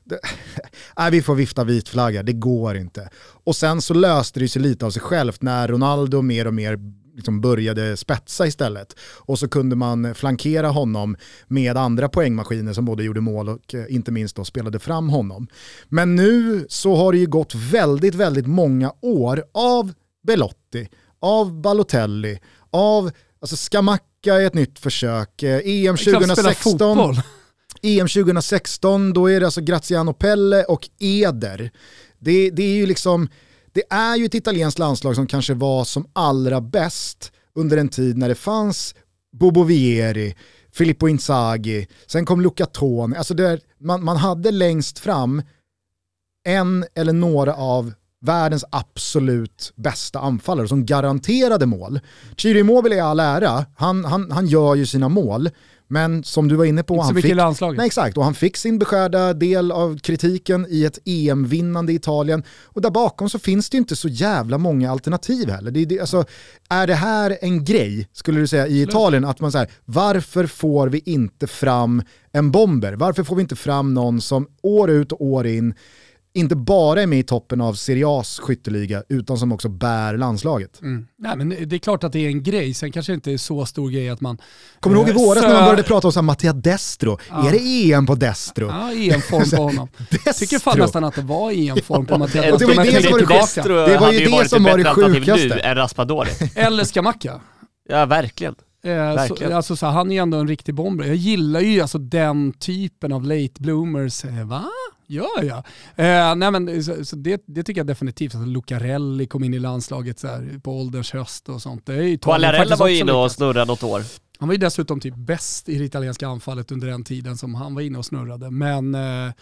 [0.04, 0.20] det,
[0.98, 3.08] nej, vi får vifta vit flagga, det går inte.
[3.44, 6.78] Och sen så löste det sig lite av sig självt när Ronaldo mer och mer
[7.14, 8.96] liksom började spetsa istället.
[9.16, 13.84] Och så kunde man flankera honom med andra poängmaskiner som både gjorde mål och eh,
[13.88, 15.46] inte minst då spelade fram honom.
[15.88, 20.88] Men nu så har det ju gått väldigt, väldigt många år av Belotti,
[21.20, 23.10] av Balotelli, av
[23.44, 27.16] alltså Skamacka i ett nytt försök, EM 2016.
[27.82, 31.70] EM 2016, då är det alltså Graziano Pelle och Eder.
[32.18, 33.28] Det, det är ju liksom
[33.72, 38.18] det är ju ett italienskt landslag som kanske var som allra bäst under en tid
[38.18, 38.94] när det fanns
[39.32, 40.34] Bobo Vieri,
[40.72, 43.16] Filippo Inzaghi, sen kom Luca Toni.
[43.16, 43.34] Alltså
[43.80, 45.42] man, man hade längst fram
[46.44, 47.92] en eller några av
[48.24, 52.00] världens absolut bästa anfallare som garanterade mål.
[52.36, 55.50] Chiro Immobile är all ära, han, han, han gör ju sina mål,
[55.88, 57.76] men som du var inne på, Inte han fick, landslaget.
[57.78, 62.42] nej, exakt, och han fick sin beskärda del av kritiken i ett EM-vinnande Italien.
[62.64, 65.70] Och där bakom så finns det ju inte så jävla många alternativ heller.
[65.70, 66.24] Det, det, alltså,
[66.68, 69.24] är det här en grej, skulle du säga, i Italien?
[69.24, 72.92] Att man säger, varför får vi inte fram en bomber?
[72.92, 75.74] Varför får vi inte fram någon som år ut och år in
[76.36, 80.80] inte bara är med i toppen av Serie A's skytteliga, utan som också bär landslaget.
[80.82, 81.06] Mm.
[81.18, 83.36] Nej, men det är klart att det är en grej, sen kanske det inte är
[83.36, 84.38] så stor grej att man...
[84.80, 87.18] Kommer du ihåg i eh, våras när man började prata om så här Mattia Destro?
[87.30, 87.48] Ja.
[87.48, 88.66] Är det EM på Destro?
[88.68, 89.88] Ja, EM-form på honom.
[90.24, 90.82] Jag tycker fan Destro.
[90.84, 93.36] nästan att det var EM-form på Mattias och det var ju Destro, det som var
[93.36, 93.40] det.
[93.40, 95.54] Destro Det var ju det som var det sjukaste.
[95.58, 96.30] än Raspadori.
[96.54, 97.40] Eller Skamacka.
[97.88, 98.54] Ja, verkligen.
[98.84, 101.04] Eh, så, alltså, så han är ändå en riktig bomber.
[101.04, 104.24] Jag gillar ju alltså den typen av late bloomers.
[104.24, 104.64] Eh, va?
[105.06, 105.58] Gör jag?
[105.96, 108.34] Eh, nej men, så, så det, det tycker jag definitivt.
[108.34, 111.86] Alltså, Lucarelli kom in i landslaget så här, på ålderns höst och sånt.
[111.86, 114.02] Det är ju Quagliarella var ju inne och snurrade något år.
[114.44, 117.74] Han var ju dessutom typ bäst i det italienska anfallet under den tiden som han
[117.74, 118.50] var inne och snurrade.
[118.50, 119.32] Men, eh,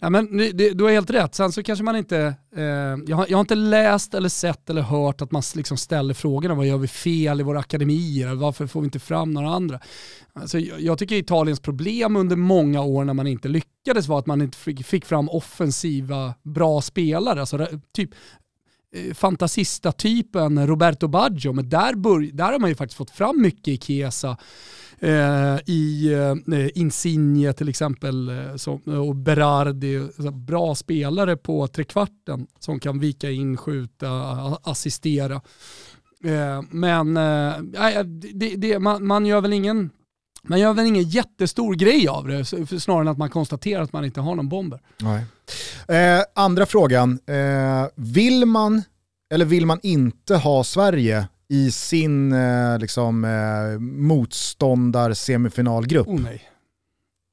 [0.00, 1.34] ja, men det, du har helt rätt.
[1.34, 2.64] Sen så kanske man inte, eh,
[3.06, 6.54] jag, har, jag har inte läst eller sett eller hört att man liksom ställer frågorna,
[6.54, 8.34] vad gör vi fel i våra akademier?
[8.34, 9.80] Varför får vi inte fram några andra?
[10.32, 14.26] Alltså, jag, jag tycker Italiens problem under många år när man inte lyckades var att
[14.26, 17.40] man inte fick, fick fram offensiva, bra spelare.
[17.40, 18.10] Alltså, typ
[18.96, 23.68] Eh, fantasista-typen Roberto Baggio, men där, bör, där har man ju faktiskt fått fram mycket
[23.68, 24.36] i Chiesa.
[24.98, 26.12] Eh, I
[26.52, 32.98] eh, Insigne till exempel eh, som, och Berardi, så bra spelare på trekvarten som kan
[32.98, 34.08] vika in, skjuta,
[34.62, 35.34] assistera.
[36.24, 38.04] Eh, men eh,
[38.34, 39.90] det, det, man, man gör väl ingen
[40.46, 42.44] man gör väl ingen jättestor grej av det,
[42.80, 44.80] snarare än att man konstaterar att man inte har någon bomber.
[45.88, 48.82] Eh, andra frågan, eh, vill man
[49.30, 56.08] eller vill man inte ha Sverige i sin eh, liksom, eh, motståndar-semifinalgrupp?
[56.08, 56.42] Oh nej.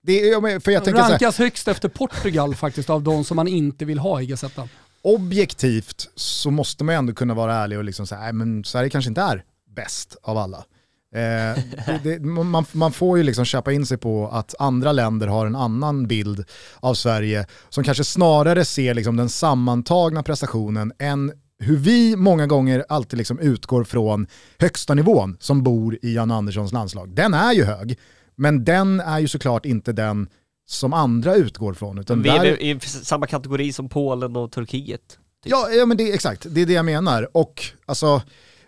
[0.06, 3.36] Det är, för jag tänker så här, Rankas högst efter Portugal faktiskt av de som
[3.36, 4.70] man inte vill ha i Gazettan.
[5.02, 9.10] objektivt så måste man ändå kunna vara ärlig och liksom säga, nej men Sverige kanske
[9.10, 9.44] inte är
[9.76, 10.66] bäst av alla.
[11.14, 11.64] Eh,
[12.04, 15.56] det, man, man får ju liksom köpa in sig på att andra länder har en
[15.56, 16.46] annan bild
[16.80, 22.86] av Sverige som kanske snarare ser liksom den sammantagna prestationen än hur vi många gånger
[22.90, 24.28] alltid liksom utgår från
[24.60, 27.16] högsta nivån som bor i Jan Anderssons landslag.
[27.16, 28.00] Den är ju hög,
[28.36, 30.28] men den är ju såklart inte den
[30.68, 31.98] som andra utgår från.
[31.98, 35.18] Utan Vi är där- i samma kategori som Polen och Turkiet.
[35.46, 37.38] Ja, ja men det exakt, det är det jag menar.
[37.38, 38.22] Och alltså,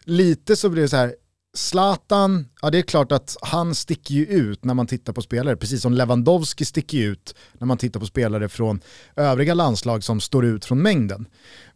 [0.04, 1.16] lite så blir det så här,
[1.56, 5.56] Zlatan, ja det är klart att han sticker ju ut när man tittar på spelare,
[5.56, 8.82] precis som Lewandowski sticker ju ut när man tittar på spelare från
[9.16, 11.26] övriga landslag som står ut från mängden.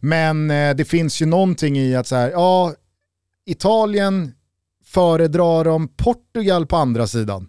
[0.00, 2.74] Men eh, det finns ju någonting i att så här, ja,
[3.46, 4.32] Italien
[4.84, 7.48] föredrar de Portugal på andra sidan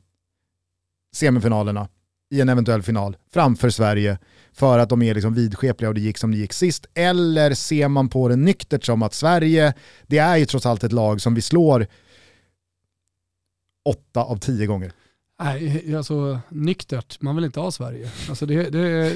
[1.15, 1.87] semifinalerna
[2.31, 4.17] i en eventuell final framför Sverige
[4.53, 6.85] för att de är liksom vidskepliga och det gick som det gick sist?
[6.93, 9.73] Eller ser man på det nyktert som att Sverige,
[10.07, 11.87] det är ju trots allt ett lag som vi slår
[13.85, 14.91] åtta av tio gånger.
[15.43, 18.09] Nej, alltså nyktert, man vill inte ha Sverige.
[18.29, 19.13] Alltså det, det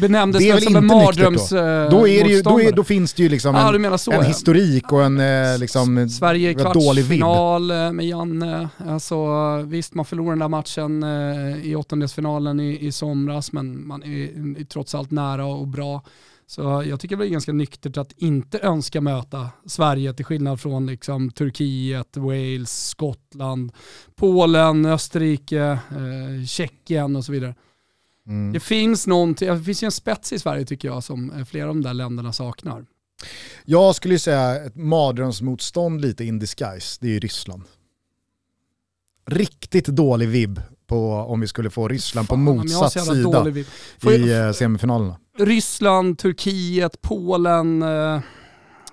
[0.00, 0.94] benämndes Det är väl som en då?
[0.94, 3.98] mardröms eh, Då, är det ju, då, är, då finns det ju liksom Ja, en,
[3.98, 4.22] så en ja.
[4.22, 8.68] historik och en eh, liksom, Sverige i dålig kvartsfinal eh, med Janne.
[8.86, 9.16] Alltså,
[9.62, 14.60] visst, man förlorade den där matchen eh, i åttondelsfinalen i, i somras, men man är,
[14.60, 16.02] är trots allt nära och bra.
[16.52, 20.86] Så jag tycker det är ganska nyktert att inte önska möta Sverige till skillnad från
[20.86, 23.72] liksom, Turkiet, Wales, Skottland,
[24.14, 27.54] Polen, Österrike, eh, Tjeckien och så vidare.
[28.26, 28.52] Mm.
[28.52, 31.68] Det finns någonting, det finns ju en spets i Sverige tycker jag som eh, flera
[31.68, 32.86] av de där länderna saknar.
[33.64, 37.62] Jag skulle ju säga ett mardrömsmotstånd lite in disguise, det är ju Ryssland.
[39.26, 43.46] riktigt dålig vibb på om vi skulle få Ryssland Fan, på motsatt sida
[44.02, 45.16] i eh, semifinalerna.
[45.38, 48.20] Ryssland, Turkiet, Polen, eh,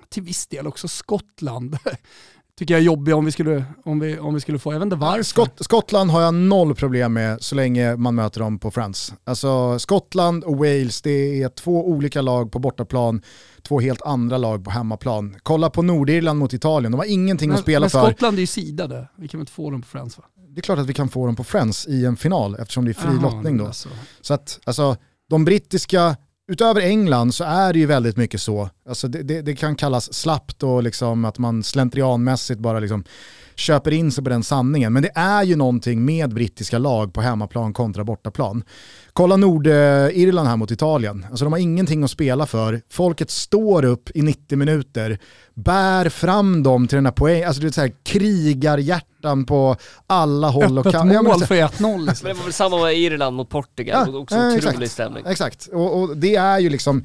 [0.08, 1.76] till viss del också Skottland.
[2.58, 4.86] Tycker jag är jobbiga om vi skulle, om vi, om vi skulle få, jag vet
[4.86, 5.22] inte varför.
[5.22, 9.14] Skott, Skottland har jag noll problem med så länge man möter dem på Friends.
[9.24, 13.22] Alltså Skottland och Wales, det är två olika lag på bortaplan,
[13.62, 15.36] två helt andra lag på hemmaplan.
[15.42, 18.06] Kolla på Nordirland mot Italien, de har ingenting men, att spela men för.
[18.06, 20.24] Skottland är ju sidade, vi kan väl inte få dem på Friends va?
[20.48, 22.90] Det är klart att vi kan få dem på Friends i en final eftersom det
[22.90, 23.66] är fri Jaha, lottning då.
[23.66, 23.88] alltså.
[24.20, 24.96] Så att alltså,
[25.30, 26.16] de brittiska,
[26.50, 28.70] utöver England så är det ju väldigt mycket så.
[28.88, 33.04] Alltså det, det, det kan kallas slappt och liksom att man slentrianmässigt bara liksom
[33.54, 34.92] köper in sig på den sanningen.
[34.92, 38.64] Men det är ju någonting med brittiska lag på hemmaplan kontra bortaplan.
[39.20, 41.26] Kolla Nordirland här mot Italien.
[41.30, 42.80] Alltså de har ingenting att spela för.
[42.90, 45.18] Folket står upp i 90 minuter,
[45.54, 47.48] bär fram dem till den här poängen.
[47.48, 51.14] Alltså det är så här krigarhjärtan på alla håll och Öppet kanter.
[51.14, 52.28] Men mål för 1-0 Men liksom.
[52.28, 54.90] det var väl samma med Irland mot Portugal, Ja, också eh, otrolig exakt.
[54.90, 55.24] stämning.
[55.26, 57.04] Exakt, och, och det är ju liksom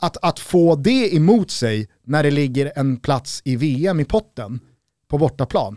[0.00, 4.60] att, att få det emot sig när det ligger en plats i VM i potten
[5.08, 5.76] på bortaplan.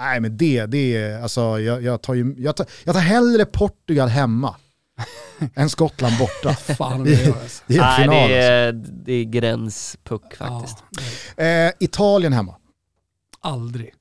[0.00, 3.44] Nej men det, det är, alltså jag, jag, tar ju, jag, tar, jag tar hellre
[3.44, 4.56] Portugal hemma
[5.54, 6.54] än Skottland borta.
[6.54, 7.64] Fan det gör alltså.
[7.66, 8.88] Det är en Nej, final det alltså.
[8.88, 10.84] är, det är gränspuck faktiskt.
[11.36, 12.54] Ja, är- eh, Italien hemma.
[13.40, 13.94] aldrig.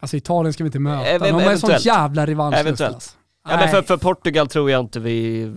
[0.00, 3.16] Alltså Italien ska vi inte möta, Ev- de har en sån jävla revanschlust Eventuellt.
[3.48, 5.52] Ja, men för, för Portugal tror jag inte vi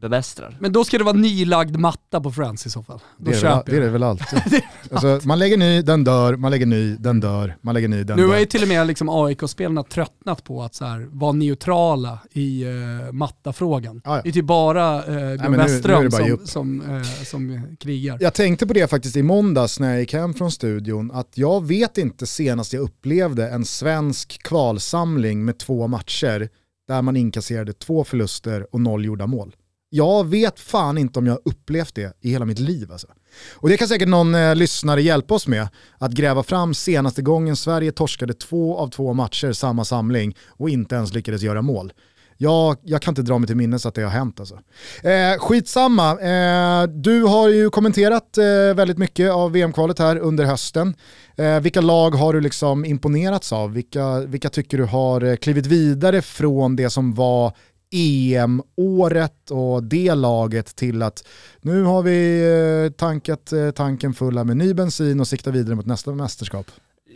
[0.00, 0.56] bemästrar.
[0.60, 3.00] Men då ska det vara nylagd matta på Friends i så fall.
[3.18, 4.62] Då Det är, det, väl, köper det är det väl alltid.
[4.92, 8.16] alltså, man lägger ny, den dör, man lägger ny, den dör, man lägger ny, den
[8.16, 8.32] Nu dör.
[8.32, 12.64] har ju till och med liksom AIK-spelarna tröttnat på att så här, vara neutrala i
[12.64, 14.00] uh, mattafrågan.
[14.04, 14.22] Ja, ja.
[14.22, 18.18] Det är typ bara uh, nu- nu det bara ge som, som, eh, som krigar.
[18.20, 21.66] Jag tänkte på det faktiskt i måndags när jag gick hem från studion, att jag
[21.66, 26.48] vet inte senast jag upplevde en svensk kvalsamling med två matcher
[26.88, 29.54] där man inkasserade två förluster och noll gjorda mål.
[29.90, 32.92] Jag vet fan inte om jag har upplevt det i hela mitt liv.
[32.92, 33.06] Alltså.
[33.54, 37.56] Och det kan säkert någon eh, lyssnare hjälpa oss med, att gräva fram senaste gången
[37.56, 41.92] Sverige torskade två av två matcher samma samling och inte ens lyckades göra mål.
[42.40, 44.58] Jag, jag kan inte dra mig till minnes att det har hänt alltså.
[45.02, 50.94] Eh, skitsamma, eh, du har ju kommenterat eh, väldigt mycket av VM-kvalet här under hösten.
[51.36, 53.72] Eh, vilka lag har du liksom imponerats av?
[53.72, 57.52] Vilka, vilka tycker du har eh, klivit vidare från det som var
[57.90, 61.24] EM-året och det laget till att
[61.60, 62.42] nu har vi
[62.86, 66.66] eh, tankat eh, tanken fulla med ny bensin och siktar vidare mot nästa mästerskap?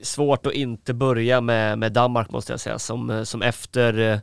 [0.03, 4.19] Svårt att inte börja med, med Danmark måste jag säga, som, eh, som efter eh,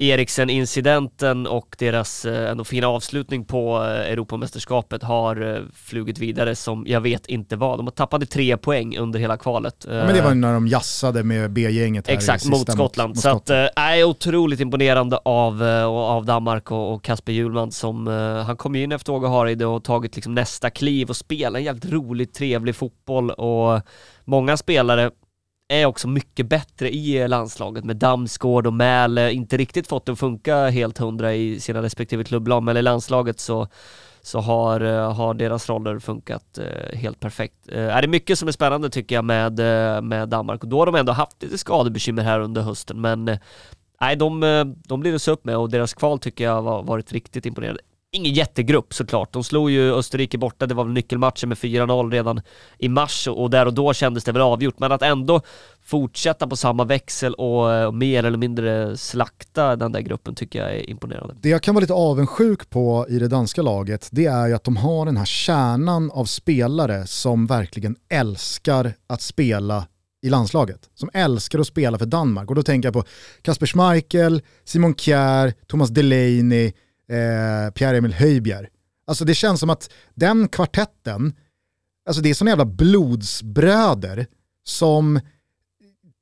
[0.00, 6.84] Eriksen-incidenten och deras eh, ändå fina avslutning på eh, Europamästerskapet har eh, flugit vidare som
[6.86, 7.78] jag vet inte vad.
[7.78, 9.86] De har tappat tre poäng under hela kvalet.
[9.88, 13.08] Ja, men det var när de jassade med B-gänget här i Exakt, sista mot Skottland.
[13.08, 14.00] mot så att, Skottland.
[14.00, 18.06] äh, otroligt imponerande av, av Danmark och, och Kasper Hjulman som,
[18.46, 21.64] han kom ju in efter Åge Hareide och tagit liksom nästa kliv och spelar en
[21.64, 23.80] jävligt rolig, trevlig fotboll och
[24.24, 25.10] många spelare
[25.68, 30.18] är också mycket bättre i landslaget med Damsgård och Mäle, inte riktigt fått det att
[30.18, 33.68] funka helt hundra i sina respektive klubblag, men i landslaget så
[34.22, 37.54] så har, eh, har deras roller funkat eh, helt perfekt.
[37.68, 39.58] Eh, är det mycket som är spännande tycker jag med,
[40.04, 43.38] med Danmark och då har de ändå haft lite skadebekymmer här under hösten men
[44.00, 44.40] nej, de,
[44.86, 47.80] de blir det upp med och deras kval tycker jag har varit riktigt imponerande.
[48.10, 52.40] Ingen jättegrupp såklart, de slog ju Österrike borta, det var väl nyckelmatchen med 4-0 redan
[52.78, 55.40] i mars och där och då kändes det väl avgjort, men att ändå
[55.82, 60.90] fortsätta på samma växel och, mer eller mindre slakta den där gruppen tycker jag är
[60.90, 61.34] imponerande.
[61.40, 64.64] Det jag kan vara lite avundsjuk på i det danska laget, det är ju att
[64.64, 69.86] de har den här kärnan av spelare som verkligen älskar att spela
[70.22, 70.80] i landslaget.
[70.94, 72.48] Som älskar att spela för Danmark.
[72.48, 73.04] Och då tänker jag på
[73.42, 76.72] Kasper Schmeichel, Simon Kjær, Thomas Delaney,
[77.08, 78.68] eh, Pierre-Emil Höjbjerg.
[79.06, 81.32] Alltså det känns som att den kvartetten,
[82.06, 84.26] alltså det är såna jävla blodsbröder
[84.64, 85.20] som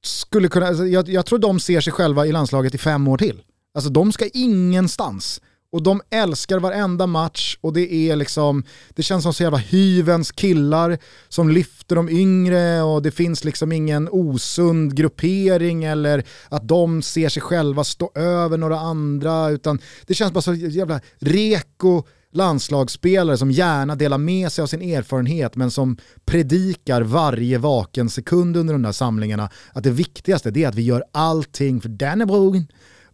[0.04, 3.18] skulle kunna, alltså jag, jag tror de ser sig själva i landslaget i fem år
[3.18, 3.42] till.
[3.74, 5.40] Alltså de ska ingenstans.
[5.76, 10.32] Och de älskar varenda match och det är liksom, det känns som så jävla hyvens
[10.32, 10.98] killar
[11.28, 17.28] som lyfter de yngre och det finns liksom ingen osund gruppering eller att de ser
[17.28, 22.02] sig själva stå över några andra utan det känns bara så jävla reko
[22.32, 28.56] landslagsspelare som gärna delar med sig av sin erfarenhet men som predikar varje vaken sekund
[28.56, 32.64] under de där samlingarna att det viktigaste är att vi gör allting för Dannebrog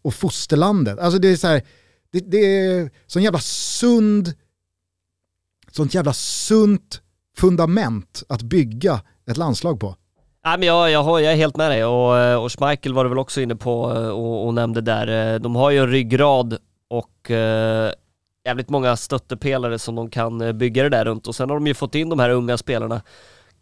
[0.02, 0.98] och fosterlandet.
[0.98, 1.62] Alltså det är så här,
[2.12, 4.34] det, det är sån jävla sund,
[5.70, 7.00] sånt jävla sunt
[7.36, 9.96] fundament att bygga ett landslag på.
[10.44, 13.04] Nej, men jag, jag, har, jag är helt med dig och, eh, och Schmeichel var
[13.04, 15.34] du väl också inne på eh, och, och nämnde där.
[15.34, 16.58] Eh, de har ju en ryggrad
[16.88, 17.92] och eh,
[18.44, 21.74] jävligt många stöttepelare som de kan bygga det där runt och sen har de ju
[21.74, 23.02] fått in de här unga spelarna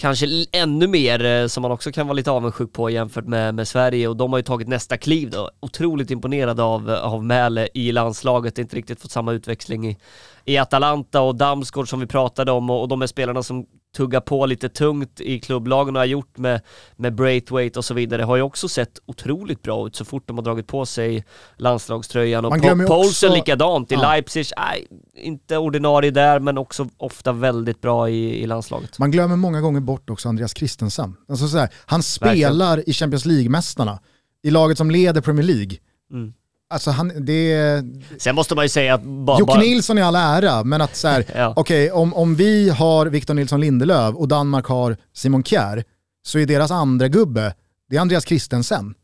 [0.00, 3.68] kanske ännu mer eh, som man också kan vara lite avundsjuk på jämfört med, med
[3.68, 4.08] Sverige.
[4.08, 5.50] Och de har ju tagit nästa kliv då.
[5.60, 9.96] Otroligt imponerad av, eh, av Mäle i landslaget, inte riktigt fått samma utväxling i,
[10.44, 12.70] i Atalanta och Damsgaard som vi pratade om.
[12.70, 13.66] Och, och de är spelarna som
[13.96, 16.60] tuggar på lite tungt i klubblagen och har gjort med,
[16.96, 20.38] med Braithwaite och så vidare har ju också sett otroligt bra ut så fort de
[20.38, 21.24] har dragit på sig
[21.56, 24.00] landslagströjan och po Poulsen likadant i ja.
[24.00, 28.98] Leipzig, nej, inte ordinarie där men också ofta väldigt bra i, i landslaget.
[28.98, 31.16] Man glömmer många gånger bort också Andreas Christensen.
[31.28, 32.90] Alltså så här, han spelar Verkligen.
[32.90, 33.98] i Champions League-mästarna,
[34.42, 35.76] i laget som leder Premier League.
[36.12, 36.32] Mm.
[36.72, 37.82] Alltså han, det...
[38.18, 39.02] Sen måste man ju säga att...
[39.02, 41.52] Ba, Jocke Nilsson i all ära, men att så här, ja.
[41.56, 45.84] okej okay, om, om vi har Victor Nilsson Lindelöf och Danmark har Simon Kjär,
[46.26, 47.54] så är deras andra gubbe,
[47.88, 48.94] det är Andreas Christensen.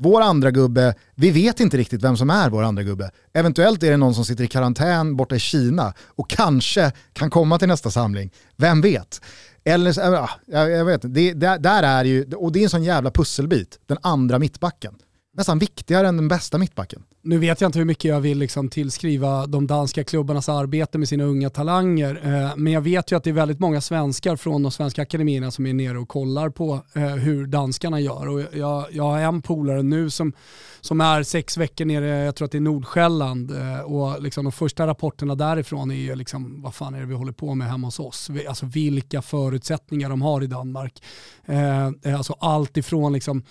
[0.00, 3.10] Vår andra gubbe, vi vet inte riktigt vem som är vår andra gubbe.
[3.34, 7.58] Eventuellt är det någon som sitter i karantän borta i Kina och kanske kan komma
[7.58, 8.30] till nästa samling.
[8.56, 9.20] Vem vet?
[9.64, 10.28] Eller, ja,
[10.68, 13.98] jag vet det, där, där är ju, och det är en sån jävla pusselbit, den
[14.02, 14.94] andra mittbacken
[15.38, 17.02] nästan viktigare än den bästa mittbacken.
[17.22, 21.08] Nu vet jag inte hur mycket jag vill liksom tillskriva de danska klubbarnas arbete med
[21.08, 24.62] sina unga talanger, eh, men jag vet ju att det är väldigt många svenskar från
[24.62, 28.28] de svenska akademierna som är nere och kollar på eh, hur danskarna gör.
[28.28, 30.32] Och jag, jag har en polare nu som,
[30.80, 34.52] som är sex veckor nere, jag tror att det är Nordsjälland, eh, och liksom de
[34.52, 37.86] första rapporterna därifrån är ju liksom, vad fan är det vi håller på med hemma
[37.86, 38.30] hos oss?
[38.48, 41.02] Alltså vilka förutsättningar de har i Danmark.
[41.44, 43.42] Eh, eh alltså allt ifrån liksom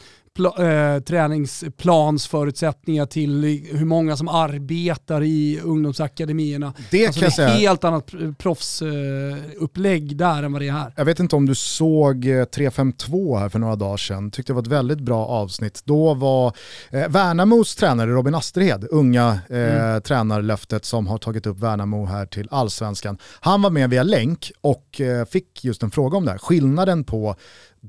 [0.45, 6.73] eh, träningsplansförutsättningar till hur många som arbetar i ungdomsakademierna.
[6.91, 10.71] Det alltså kan det är ett helt annat proffsupplägg eh, där än vad det är
[10.71, 10.93] här.
[10.95, 14.55] Jag vet inte om du såg 352 eh, här för några dagar sedan, tyckte det
[14.55, 15.81] var ett väldigt bra avsnitt.
[15.85, 16.53] Då var
[16.89, 20.01] eh, Värnamos tränare Robin Asterhed, unga eh, mm.
[20.01, 23.17] tränarlöftet som har tagit upp Värnamo här till allsvenskan.
[23.39, 26.37] Han var med via länk och eh, fick just en fråga om det här.
[26.37, 27.35] Skillnaden på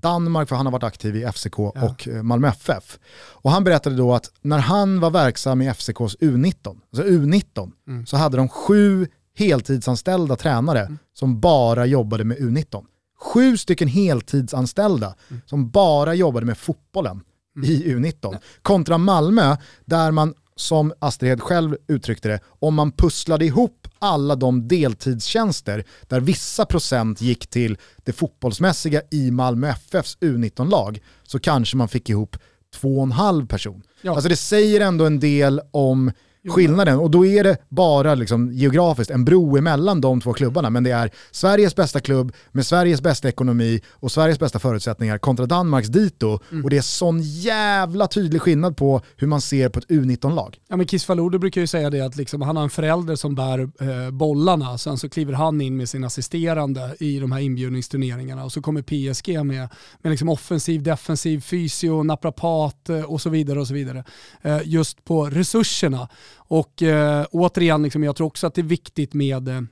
[0.01, 1.73] Danmark, för han har varit aktiv i FCK ja.
[1.83, 2.99] och eh, Malmö FF.
[3.31, 8.07] Och han berättade då att när han var verksam i FCKs U19, alltså U19, mm.
[8.07, 10.99] så hade de sju heltidsanställda tränare mm.
[11.15, 12.85] som bara jobbade med U19.
[13.21, 15.43] Sju stycken heltidsanställda mm.
[15.47, 17.21] som bara jobbade med fotbollen
[17.57, 17.71] mm.
[17.71, 18.39] i U19.
[18.63, 24.69] Kontra Malmö, där man som Astrid själv uttryckte det, om man pusslade ihop alla de
[24.69, 31.89] deltidstjänster där vissa procent gick till det fotbollsmässiga i Malmö FFs U19-lag så kanske man
[31.89, 32.37] fick ihop
[32.75, 33.83] två och en halv person.
[34.03, 34.13] Ja.
[34.13, 36.13] Alltså det säger ändå en del om
[36.49, 36.99] skillnaden.
[36.99, 40.71] Och då är det bara liksom geografiskt en bro emellan de två klubbarna.
[40.71, 45.47] Men det är Sveriges bästa klubb med Sveriges bästa ekonomi och Sveriges bästa förutsättningar kontra
[45.47, 46.39] Danmarks dito.
[46.51, 46.65] Mm.
[46.65, 50.57] Och det är sån jävla tydlig skillnad på hur man ser på ett U19-lag.
[50.69, 53.35] Ja men Kiss Falode brukar ju säga det att liksom, han har en förälder som
[53.35, 58.45] bär eh, bollarna, sen så kliver han in med sin assisterande i de här inbjudningsturneringarna
[58.45, 59.69] och så kommer PSG med,
[60.03, 64.05] med liksom offensiv, defensiv, fysio, naprapat eh, och så vidare och så vidare.
[64.43, 66.09] Eh, just på resurserna.
[66.37, 69.63] Och eh, återigen, liksom, jag tror också att det är viktigt med eh,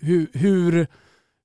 [0.00, 0.86] hur, hur,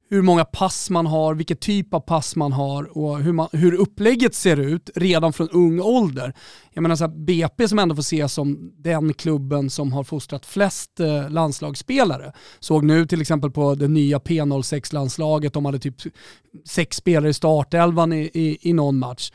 [0.09, 3.74] hur många pass man har, vilken typ av pass man har och hur, man, hur
[3.74, 6.34] upplägget ser ut redan från ung ålder.
[6.74, 10.45] Jag menar så här, BP som ändå får ses som den klubben som har fostrat
[10.45, 12.34] flest eh, landslagsspelare.
[12.59, 15.95] Såg nu till exempel på det nya P06-landslaget, de hade typ
[16.66, 19.32] sex spelare i startelvan i, i, i någon match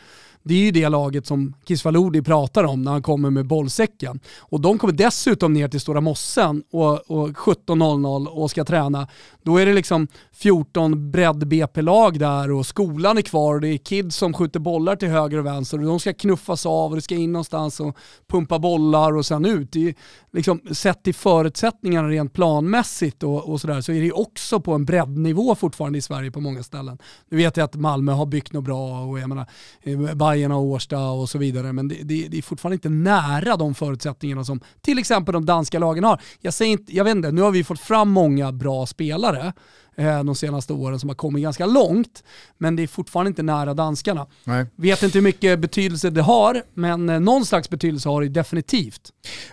[0.49, 4.21] det är ju det laget som Kisvalodi pratar om när han kommer med bollsäcken.
[4.39, 9.09] Och de kommer dessutom ner till Stora Mossen och, och 17.00 och ska träna.
[9.43, 14.17] Då är det liksom 14 bredd-BP-lag där och skolan är kvar och det är kids
[14.17, 17.15] som skjuter bollar till höger och vänster och de ska knuffas av och det ska
[17.15, 17.97] in någonstans och
[18.29, 19.73] pumpa bollar och sen ut.
[19.73, 19.95] Det är
[20.33, 24.85] liksom, sett till förutsättningarna rent planmässigt och, och sådär så är det också på en
[24.85, 26.99] breddnivå fortfarande i Sverige på många ställen.
[27.29, 29.47] Nu vet jag att Malmö har byggt något bra och jag menar,
[29.83, 33.57] eh, Bayern och Årsta och så vidare men det, det, det, är fortfarande inte nära
[33.57, 36.21] de förutsättningarna som till exempel de danska lagen har.
[36.41, 39.53] Jag, säger inte, jag vet inte, nu har vi fått fram många bra spelare
[39.99, 42.25] Eh, de senaste åren som har kommit ganska långt.
[42.59, 44.27] Men det är fortfarande inte nära danskarna.
[44.45, 44.67] Nej.
[44.77, 49.13] Vet inte hur mycket betydelse det har, men eh, någon slags betydelse har det definitivt.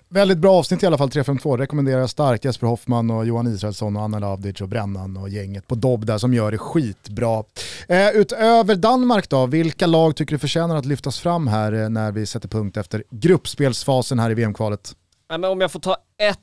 [0.10, 1.58] Väldigt bra avsnitt i alla fall, 352.
[1.58, 5.76] Rekommenderar starkt Jesper Hoffman och Johan Israelsson och Anna Lavdic och Brännan och gänget på
[5.76, 7.44] Dobb där som gör det skitbra.
[7.88, 12.12] Eh, utöver Danmark då, vilka lag tycker du förtjänar att lyftas fram här eh, när
[12.12, 14.96] vi sätter punkt efter gruppspelsfasen här i VM-kvalet?
[15.30, 16.40] om jag får ta ett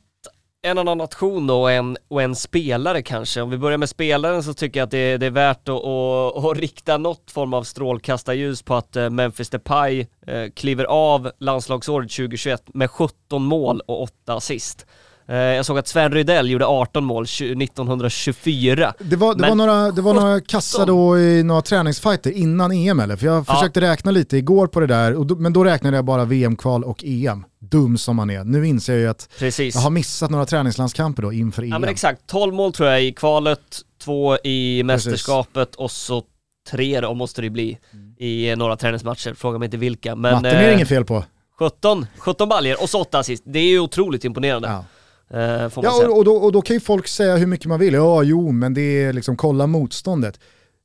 [0.64, 3.40] en annan nation då och en, och en spelare kanske.
[3.40, 6.44] Om vi börjar med spelaren så tycker jag att det, det är värt att, att,
[6.44, 12.10] att rikta något form av strålkastarljus på att eh, Memphis Depay eh, kliver av landslagsåret
[12.10, 14.86] 2021 med 17 mål och 8 assist.
[15.28, 18.94] Eh, jag såg att Sven Rydell gjorde 18 mål 1924.
[18.98, 23.00] Det var, det var några, det var några kassa då i några träningsfighter innan EM
[23.00, 23.16] eller?
[23.16, 23.90] För jag försökte ja.
[23.90, 27.44] räkna lite igår på det där, då, men då räknade jag bara VM-kval och EM.
[27.58, 28.44] Dum som man är.
[28.44, 29.74] Nu inser jag ju att Precis.
[29.74, 31.68] jag har missat några träningslandskamper då inför EM.
[31.68, 33.60] Ja men exakt, 12 mål tror jag i kvalet,
[34.04, 35.76] två i mästerskapet Precis.
[35.76, 36.22] och så
[36.70, 37.78] tre då måste det bli
[38.18, 39.34] i några träningsmatcher.
[39.34, 40.14] Fråga mig inte vilka.
[40.16, 41.24] Men, Matten är det eh, inget fel på.
[41.58, 43.42] 17, 17 baljer och så 8 assist.
[43.46, 44.68] Det är ju otroligt imponerande.
[44.68, 44.84] Ja.
[45.32, 47.94] Eh, ja, och, och, då, och då kan ju folk säga hur mycket man vill.
[47.94, 50.40] Ja, jo, men det är liksom kolla motståndet.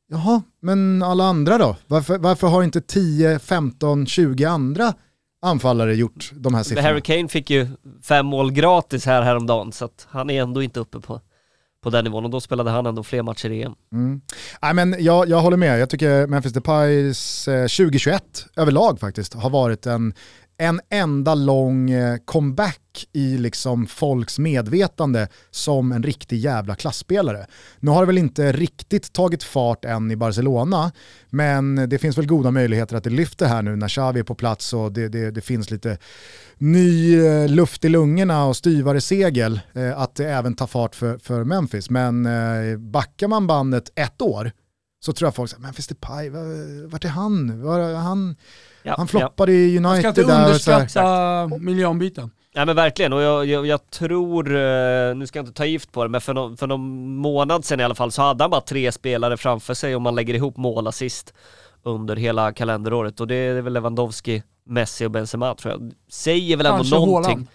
[0.09, 1.75] Jaha, men alla andra då?
[1.87, 4.93] Varför, varför har inte 10, 15, 20 andra
[5.41, 6.87] anfallare gjort de här siffrorna?
[6.87, 7.67] Harry Kane fick ju
[8.03, 11.21] fem mål gratis här häromdagen, så att han är ändå inte uppe på
[11.83, 13.73] på den nivån och då spelade han ändå fler matcher i EM.
[13.91, 14.21] Mm.
[14.61, 18.23] Nej, men jag, jag håller med, jag tycker Memphis Depays 2021
[18.55, 20.13] eh, överlag faktiskt har varit en,
[20.57, 27.45] en enda lång eh, comeback i liksom folks medvetande som en riktig jävla klassspelare.
[27.79, 30.91] Nu har det väl inte riktigt tagit fart än i Barcelona,
[31.29, 34.35] men det finns väl goda möjligheter att det lyfter här nu när Xavi är på
[34.35, 35.97] plats och det, det, det finns lite
[36.57, 41.17] ny eh, luft i lungorna och styvare segel, eh, att det även tar fart för,
[41.17, 41.89] för Memphis.
[41.89, 42.27] Men
[42.91, 44.51] backar man bandet ett år
[44.99, 46.29] så tror jag folk säger, Memphis Depay,
[46.87, 47.61] vart är han?
[47.61, 48.35] Var, han
[48.87, 49.57] Ja, han floppade ja.
[49.57, 49.91] i United där.
[49.91, 52.31] Man ska inte underskatta miljöombyten.
[52.55, 55.91] Nej men verkligen, och jag, jag, jag, tror, eh, nu ska jag inte ta gift
[55.91, 58.51] på det, men för, no, för någon månad sedan i alla fall så hade han
[58.51, 61.33] bara tre spelare framför sig om man lägger ihop mål assist
[61.83, 63.19] under hela kalenderåret.
[63.19, 65.93] Och det är väl Lewandowski, Messi och Benzema tror jag.
[66.09, 67.33] Säger väl ändå Kanske någonting.
[67.33, 67.47] Håland.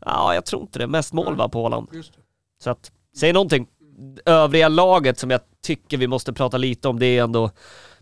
[0.00, 0.86] Ja, jag tror inte det.
[0.86, 1.88] Mest mål var på Håland.
[2.62, 3.66] Så att, säg någonting.
[4.24, 7.50] Övriga laget som jag tycker vi måste prata lite om, det är ändå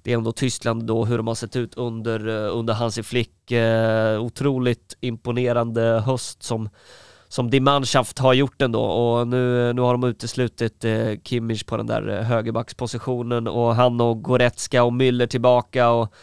[0.04, 3.50] det är ändå Tyskland då, hur de har sett ut under, eh, under Hansi Flick.
[3.50, 6.68] Eh, otroligt imponerande höst som,
[7.28, 11.76] som Die Mannschaft har gjort ändå och nu, nu har de uteslutit eh, Kimmich på
[11.76, 16.14] den där eh, högerbackspositionen och han och Goretzka och Müller tillbaka och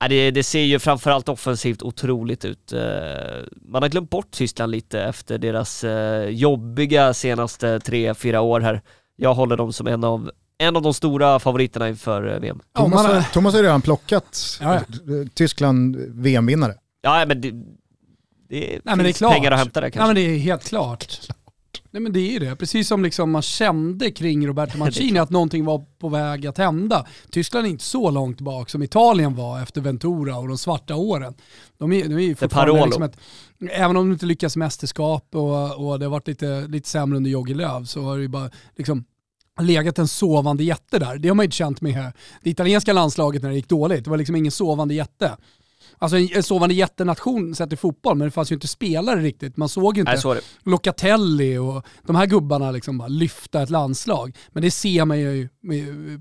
[0.00, 2.72] Ja, det, det, ser ju framförallt offensivt otroligt ut.
[2.72, 2.80] Eh,
[3.54, 5.84] man har glömt bort Tyskland lite efter deras
[6.28, 8.82] jobbiga senaste tre, fyra år här.
[9.22, 12.60] Jag håller dem som en av en av de stora favoriterna inför eh, VM.
[12.72, 14.84] Thomas, har, Thomas har redan plockat ja, ja.
[15.34, 16.74] Tyskland VM-vinnare.
[17.02, 17.56] Ja, men det, det
[18.48, 19.32] Nej, finns men det är klart.
[19.32, 20.00] pengar att hämta där kanske.
[20.00, 21.28] Ja, men det är helt klart.
[21.90, 25.30] Nej men det är ju det, precis som liksom man kände kring Roberto Mancini att
[25.30, 27.06] någonting var på väg att hända.
[27.30, 31.34] Tyskland är inte så långt bak som Italien var efter Ventura och de svarta åren.
[31.78, 33.16] De är, de är fortfarande liksom ett,
[33.70, 37.30] även om de inte lyckas mästerskap och, och det har varit lite, lite sämre under
[37.30, 39.04] Jogi Löw så har det ju bara liksom
[39.60, 41.18] legat en sovande jätte där.
[41.18, 44.04] Det har man ju inte känt med det italienska landslaget när det gick dåligt.
[44.04, 45.36] Det var liksom ingen sovande jätte.
[45.98, 49.56] Alltså en sovande jättenation sett i fotboll, men det fanns ju inte spelare riktigt.
[49.56, 54.36] Man såg ju inte Nej, Locatelli och de här gubbarna liksom bara lyfta ett landslag.
[54.52, 55.48] Men det ser man ju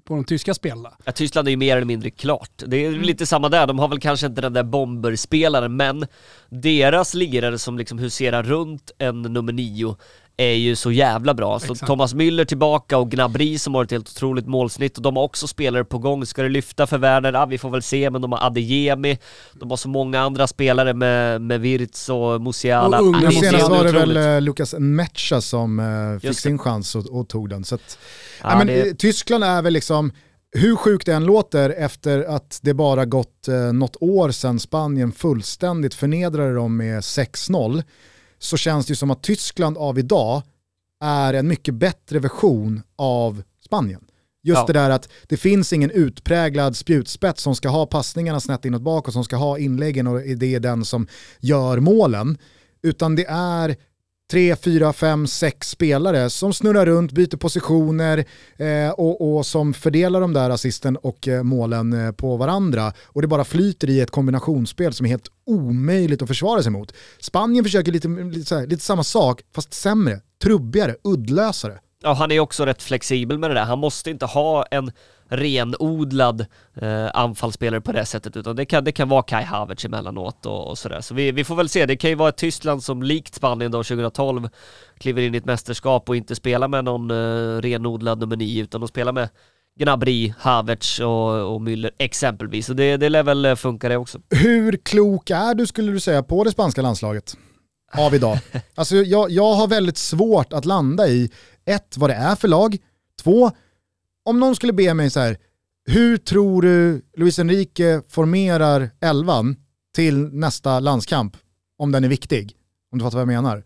[0.05, 0.91] på de tyska spelarna.
[1.05, 2.63] Ja, Tyskland är ju mer eller mindre klart.
[2.67, 3.01] Det är mm.
[3.01, 6.05] lite samma där, de har väl kanske inte den där bomberspelaren, men
[6.49, 9.97] deras lirare som liksom huserar runt en nummer nio
[10.41, 11.59] är ju så jävla bra.
[11.59, 15.23] Så Thomas Müller tillbaka och Gnabry som har ett helt otroligt målsnitt och de har
[15.23, 16.25] också spelare på gång.
[16.25, 17.33] Ska det lyfta för Werner?
[17.33, 19.17] Ja, vi får väl se, men de har Adeyemi,
[19.53, 22.99] de har så många andra spelare med, med Wirtz och Musiala.
[22.99, 27.05] Och unga, senast var det väl uh, Lucas Mecha som uh, fick sin chans och,
[27.05, 27.63] och, tog den.
[27.63, 27.97] Så att,
[28.41, 28.93] ja, men, det...
[28.93, 30.11] Tyskland är väl liksom,
[30.51, 35.11] hur sjukt det än låter efter att det bara gått eh, något år sedan Spanien
[35.11, 37.83] fullständigt förnedrade dem med 6-0
[38.43, 40.41] så känns det ju som att Tyskland av idag
[41.03, 44.01] är en mycket bättre version av Spanien.
[44.43, 44.65] Just ja.
[44.65, 49.07] det där att det finns ingen utpräglad spjutspets som ska ha passningarna snett inåt bak
[49.07, 51.07] och som ska ha inläggen och det är den som
[51.39, 52.37] gör målen.
[52.83, 53.75] Utan det är
[54.31, 58.25] tre, fyra, fem, sex spelare som snurrar runt, byter positioner
[58.57, 62.93] eh, och, och, som fördelar de där assisten och eh, målen eh, på varandra.
[63.05, 66.93] Och det bara flyter i ett kombinationsspel som är helt omöjligt att försvara sig mot.
[67.19, 71.79] Spanien försöker lite, lite, här, lite samma sak, fast sämre, trubbigare, uddlösare.
[72.03, 73.65] Ja, han är också rätt flexibel med det där.
[73.65, 74.91] Han måste inte ha en
[75.29, 76.45] renodlad
[76.75, 80.69] eh, anfallsspelare på det sättet, utan det kan, det kan vara Kai Havertz emellanåt och,
[80.69, 81.01] och sådär.
[81.01, 83.71] Så vi, vi får väl se, det kan ju vara ett Tyskland som likt Spanien
[83.71, 84.49] då 2012
[84.97, 88.81] kliver in i ett mästerskap och inte spelar med någon eh, renodlad nummer 9, utan
[88.81, 89.29] de spelar med
[89.79, 92.65] Gnabry, Havertz och, och Müller exempelvis.
[92.65, 94.19] Så det, det lär väl funka det också.
[94.29, 97.37] Hur klok är du skulle du säga på det spanska landslaget?
[97.97, 98.39] av idag.
[98.75, 101.31] Alltså jag, jag har väldigt svårt att landa i,
[101.65, 102.77] ett, vad det är för lag,
[103.21, 103.51] två,
[104.25, 105.37] om någon skulle be mig så här,
[105.85, 109.55] hur tror du Luis Enrique formerar elvan
[109.95, 111.37] till nästa landskamp,
[111.77, 112.55] om den är viktig?
[112.91, 113.63] Om du fattar vad jag menar.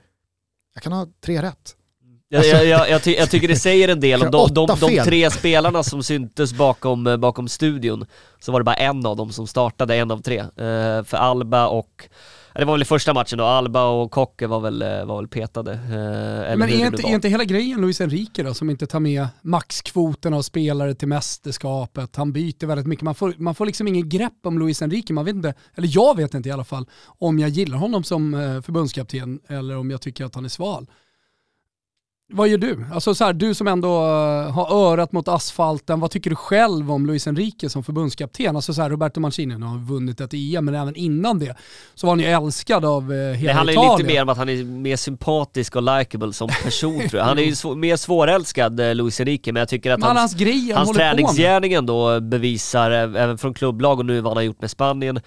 [0.74, 1.76] Jag kan ha tre rätt.
[2.28, 4.78] Jag, jag, jag, jag, ty jag tycker det säger en del om de, de, de
[4.78, 5.06] fel.
[5.06, 8.06] tre spelarna som syntes bakom, eh, bakom studion.
[8.40, 10.40] Så var det bara en av dem som startade, en av tre.
[10.40, 12.10] Eh, för Alba och,
[12.60, 15.28] det var väl i första matchen då, Alba och Kocke var väl, eh, var väl
[15.28, 15.74] petade.
[15.74, 19.28] Eh, Men är inte, är inte hela grejen Luis Enrique då, som inte tar med
[19.42, 22.16] maxkvoten av spelare till mästerskapet?
[22.16, 23.04] Han byter väldigt mycket.
[23.04, 25.14] Man får, man får liksom ingen grepp om Luis Enrique.
[25.14, 28.34] Man vet inte, eller jag vet inte i alla fall, om jag gillar honom som
[28.34, 30.88] eh, förbundskapten eller om jag tycker att han är sval.
[32.34, 32.86] Vad gör du?
[32.94, 36.92] Alltså så här, du som ändå eh, har örat mot asfalten, vad tycker du själv
[36.92, 38.56] om Luis Enrique som förbundskapten?
[38.56, 41.56] Alltså så här, Roberto Mancini har vunnit ett EM, men även innan det
[41.96, 43.98] så var han ju älskad av eh, Det hela handlar ju Italien.
[43.98, 47.24] lite mer om att han är mer sympatisk och likable som person tror jag.
[47.26, 50.20] Han är ju svå- mer svårälskad, eh, Luis Enrique, men jag tycker att Men hans,
[50.20, 54.44] hans, grej han hans träningsgärning ändå bevisar, även från klubblag och nu vad han har
[54.44, 55.20] gjort med Spanien,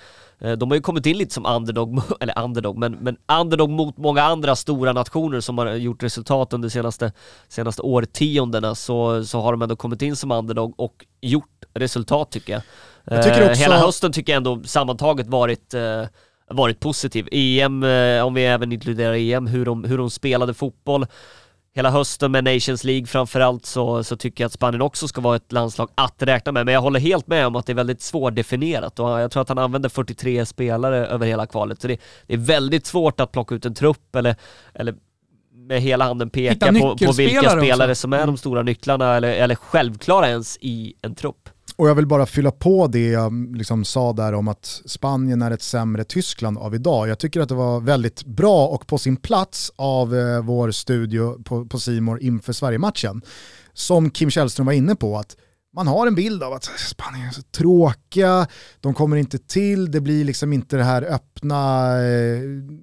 [0.58, 4.22] de har ju kommit in lite som underdog, eller underdog, men, men underdog mot många
[4.22, 7.12] andra stora nationer som har gjort resultat under senaste,
[7.48, 12.52] senaste årtiondena, så, så har de ändå kommit in som underdog och gjort resultat tycker
[12.52, 12.62] jag.
[13.04, 16.04] Jag tycker Eh, också- Hela hösten tycker jag ändå sammantaget varit eh,
[16.50, 17.28] varit positiv.
[17.32, 21.06] EM, eh, om vi även inkluderar EM, hur de, hur de spelade fotboll.
[21.78, 25.36] Hela hösten med Nations League framförallt så, så tycker jag att Spanien också ska vara
[25.36, 26.64] ett landslag att räkna med.
[26.66, 29.48] Men jag håller helt med om att det är väldigt svårdefinierat och jag tror att
[29.48, 31.80] han använder 43 spelare över hela kvalet.
[31.80, 34.36] Så det, det är väldigt svårt att plocka ut en trupp eller,
[34.74, 34.94] eller
[35.52, 38.00] med hela handen peka på, på vilka spelare också.
[38.00, 41.48] som är de stora nycklarna eller, eller självklara ens i en trupp.
[41.78, 45.50] Och jag vill bara fylla på det jag liksom sa där om att Spanien är
[45.50, 47.08] ett sämre Tyskland av idag.
[47.08, 51.42] Jag tycker att det var väldigt bra och på sin plats av eh, vår studio
[51.68, 53.22] på, Simor inför Sverige-matchen.
[53.72, 55.36] Som Kim Källström var inne på, att
[55.74, 58.46] man har en bild av att Spanien är så tråkiga,
[58.80, 62.40] de kommer inte till, det blir liksom inte det här öppna eh,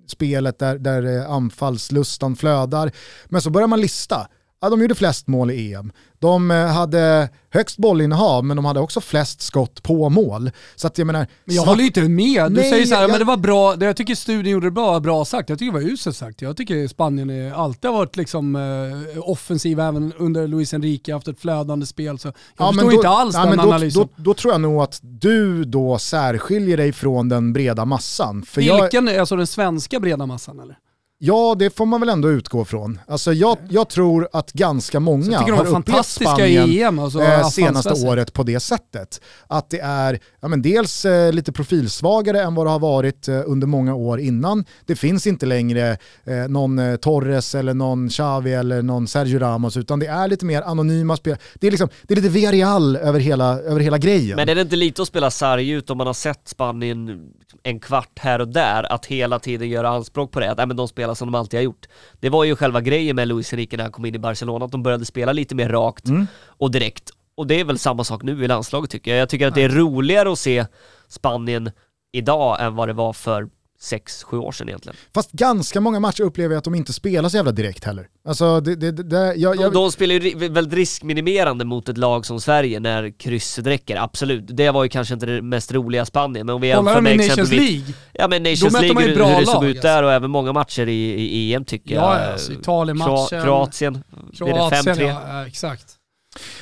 [0.08, 2.91] spelet där, där eh, anfallslustan flödar.
[3.26, 4.28] Men så börjar man lista.
[4.62, 5.91] Ja, de gjorde flest mål i EM.
[6.20, 10.51] De eh, hade högst bollinnehav men de hade också flest skott på mål.
[10.76, 11.28] Så att jag menar...
[11.45, 12.51] Men jag håller ju inte med.
[12.51, 14.72] Du Nej, säger så här, jag- men det var bra, jag tycker studion gjorde det
[14.72, 15.49] bra, bra sagt.
[15.49, 16.41] Jag tycker det var uselt sagt.
[16.41, 21.28] Jag tycker Spanien är, alltid har varit liksom, eh, offensiv även under Luis Enrique, haft
[21.28, 22.20] ett flödande spel.
[22.20, 24.01] Så jag Ja, men förstår då- inte alls ja, den men då, analysen.
[24.16, 28.43] då, då tror jag nog att du då särskiljer dig från den breda massan.
[28.43, 30.78] För jag, Vilken, alltså den svenska breda massan eller?
[31.18, 32.99] Ja, det får man väl ändå utgå från.
[33.07, 36.99] Alltså jag, jag tror att ganska många har upplevt fantastiska Spanien EM.
[36.99, 39.22] Alltså, eh, senaste året på det sättet.
[39.47, 43.41] Att det är ja, men dels eh, lite profilsvagare än vad det har varit eh,
[43.45, 44.66] under många år innan.
[44.86, 49.78] Det finns inte längre eh, någon eh, Torres eller någon Xavi eller någon Sergio Ramos
[49.78, 51.38] utan det är lite mer anonyma spel.
[51.55, 54.36] Det är, liksom, det är lite Villarreal över hela, över hela grejen.
[54.36, 57.32] Men är det inte lite att spela sarg ut om man har sett Spanien
[57.63, 60.78] en kvart här och där, att hela tiden göra anspråk på det, att äh, men
[60.78, 61.86] de spelar som de alltid har gjort.
[62.20, 64.72] Det var ju själva grejen med Luis Enrique när han kom in i Barcelona, att
[64.72, 66.28] de började spela lite mer rakt Mm.
[66.47, 67.12] och direkt.
[67.38, 69.20] Och det är väl samma sak nu i landslaget tycker jag.
[69.22, 70.66] Jag tycker att det är roligare att se
[71.08, 71.72] Spanien
[72.14, 73.49] idag än vad det var för
[73.82, 74.95] 6-7 år sedan egentligen.
[75.13, 78.07] Fast ganska många matcher upplever jag att de inte spelar så jävla direkt heller.
[78.28, 81.97] Alltså, det, det, det, det, jag, De, jag, de spelar ju väldigt riskminimerande mot ett
[81.97, 84.43] lag som Sverige när krysset räcker, absolut.
[84.47, 87.30] Det var ju kanske inte det mest roliga Spanien, men om vi jämför med Nations
[87.32, 87.93] exempelvis League?
[88.13, 91.11] Ja men Nations League, hur, hur det såg ut där och även många matcher i,
[91.13, 92.32] i EM tycker Ja, jag.
[92.32, 93.41] alltså, Italienmatchen.
[93.43, 95.01] Kroatien, blir det Kroatien, 5-3?
[95.28, 95.86] ja, exakt.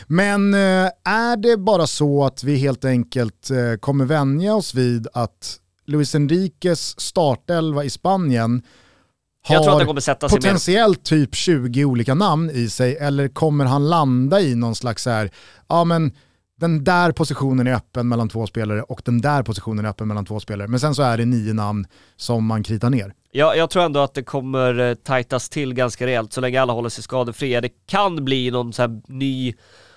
[0.08, 0.60] Men eh,
[1.04, 6.16] är det bara så att vi helt enkelt eh, kommer vänja oss vid att Luis
[6.16, 8.62] Enriques startelva i Spanien
[9.46, 15.04] har potentiellt typ 20 olika namn i sig eller kommer han landa i någon slags
[15.04, 15.32] så här,
[15.68, 16.12] ja men
[16.60, 20.26] den där positionen är öppen mellan två spelare och den där positionen är öppen mellan
[20.26, 20.68] två spelare.
[20.68, 23.14] Men sen så är det nio namn som man kritar ner.
[23.32, 26.74] Jag, jag tror ändå att det kommer eh, tajtas till ganska rejält så länge alla
[26.74, 27.62] håller sig skadefria.
[27.62, 29.54] Det kan bli någon så här ny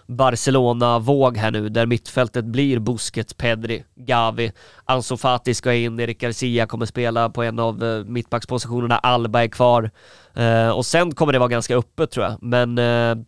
[0.07, 4.53] Barcelona-våg här nu där mittfältet blir Busquets, Pedri, Gavi,
[4.85, 9.49] Ansu Fati ska in, Eric Garcia kommer spela på en av eh, mittbackspositionerna, Alba är
[9.49, 9.91] kvar.
[10.35, 13.25] Eh, och sen kommer det vara ganska öppet tror jag, men eh,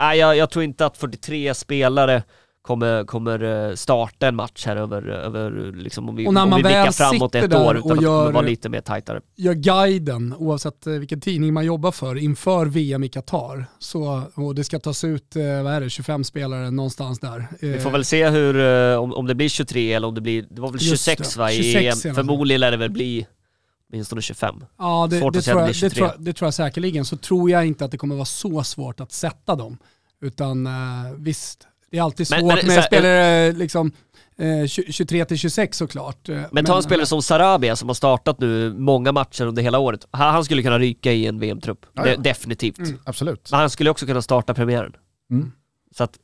[0.00, 2.22] nej, jag, jag tror inte att 43 spelare
[2.62, 6.50] kommer, kommer eh, starta en match här över, över liksom om vi, Och när om
[6.50, 8.80] man vi blickar framåt ett år, utan och att det kommer gör- vara lite mer
[8.80, 9.20] tajtare.
[9.36, 13.66] gör guiden, oavsett eh, vilken tidning man jobbar för, inför VM i Qatar.
[13.78, 17.46] Så, och det ska tas ut, eh, vad är det, 25 spelare någonstans där.
[17.60, 18.56] Vi får väl se hur,
[18.98, 21.40] om, om det blir 23 eller om det blir, det var väl Just 26 det,
[21.40, 23.26] va i 26 EM, förmodligen lär det väl bli
[23.92, 24.64] åtminstone 25.
[24.78, 26.04] Ja, det, Svårt det, att tror att jag, det det, tror 23.
[26.04, 27.04] jag, det tror jag säkerligen.
[27.04, 29.78] Så tror jag inte att det kommer vara så svårt att sätta dem.
[30.20, 30.68] Utan
[31.18, 33.92] visst, det är alltid svårt Men- men med här, spelare liksom,
[34.38, 36.28] eh, 23 till 26 såklart.
[36.28, 39.78] Eh, Men ta en spelare som Sarabia som har startat nu många matcher under hela
[39.78, 40.06] året.
[40.10, 41.86] Han, han skulle kunna ryka i en VM-trupp.
[41.94, 42.16] Ja, ja.
[42.16, 42.78] De- definitivt.
[43.04, 43.48] Absolut.
[43.50, 44.92] Men han skulle också kunna starta premiären.
[45.30, 45.52] Mm.
[45.96, 46.18] Så att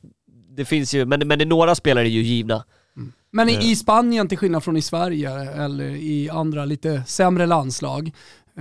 [0.55, 2.63] det finns ju, men, men några spelare är ju givna.
[3.31, 3.65] Men Eh.
[3.67, 5.31] i, i Spanien, till skillnad från i Sverige
[5.63, 8.11] eller i andra lite sämre landslag,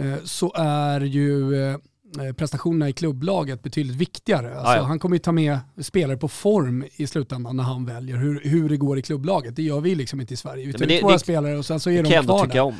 [0.00, 1.76] eh, så är ju eh,
[2.36, 4.54] prestationerna i klubblaget betydligt viktigare.
[4.58, 4.82] Alltså, ja.
[4.82, 8.68] Han kommer ju ta med spelare på form i slutändan när han väljer hur, hur
[8.68, 9.56] det går i klubblaget.
[9.56, 10.66] Det gör vi liksom inte i Sverige.
[10.66, 12.20] Vi tar det- ut våra det- spelare och sen så Det är kan de jag
[12.20, 12.62] ändå kvar tycka där.
[12.64, 12.74] om.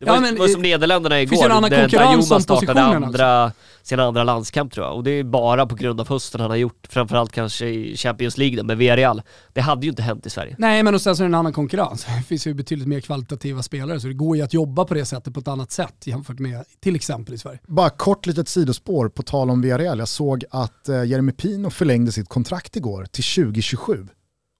[0.00, 2.22] Det Ja, var, men, det var som Nederländerna finns igår, ju en annan där om
[2.22, 4.96] startade andra, sin andra landskamp tror jag.
[4.96, 8.38] Och det är bara på grund av hösten han har gjort, framförallt kanske i Champions
[8.38, 9.22] League med Villarreal.
[9.52, 10.56] Det hade ju inte hänt i Sverige.
[10.58, 12.04] Nej, men och sen så är det en annan konkurrens.
[12.18, 15.04] Det finns ju betydligt mer kvalitativa spelare, så det går ju att jobba på det
[15.04, 17.58] sättet på ett annat sätt jämfört med till exempel i Sverige.
[17.66, 19.98] Bara kort litet sidospår på tal om Villarreal.
[19.98, 24.08] Jag såg att eh, Jeremy Pino förlängde sitt kontrakt igår till 2027.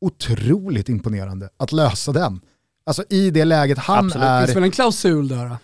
[0.01, 2.41] Otroligt imponerande att lösa den.
[2.85, 4.26] Alltså i det läget han Absolut.
[4.26, 5.57] Det finns är, väl en klausul där?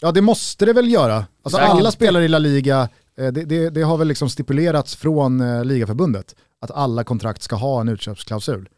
[0.00, 1.14] ja det måste det väl göra.
[1.14, 1.70] Alltså Säkert.
[1.70, 2.88] alla spelare i La Liga,
[3.18, 7.56] eh, det, det, det har väl liksom stipulerats från eh, ligaförbundet att alla kontrakt ska
[7.56, 8.68] ha en utköpsklausul.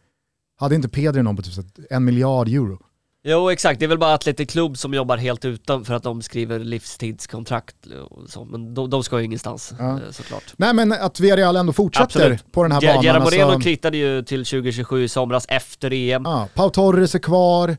[0.56, 2.78] Hade inte Pedri någon på typ en miljard euro?
[3.26, 6.22] Jo exakt, det är väl bara Atletic Club som jobbar helt utan för att de
[6.22, 7.76] skriver livstidskontrakt
[8.10, 9.90] och så, men de, de ska ju ingenstans Ja.
[10.00, 10.44] eh, såklart.
[10.56, 12.52] Nej men att Villarreal ändå fortsätter Absolut.
[12.52, 13.02] på den här Ge- banan.
[13.04, 16.22] Gerard Moreno alltså- krittade ju till 2027 i somras efter EM.
[16.24, 17.76] Ja, Pau Torres är kvar.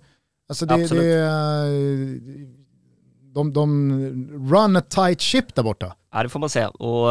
[0.50, 1.04] Alltså det, Absolut.
[1.04, 2.56] det, är-
[3.34, 5.96] de, de run a tight ship där borta.
[6.14, 6.70] Ja det får man säga.
[6.70, 7.10] Och,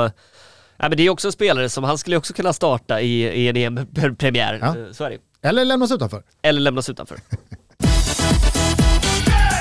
[0.76, 3.48] ja, men det är också en spelare som, han skulle också kunna starta i, i
[3.48, 4.66] en EM-premiär, Ja.
[4.78, 6.22] Eh, så är det Eller lämnas utanför.
[6.42, 7.18] Eller lämnas utanför.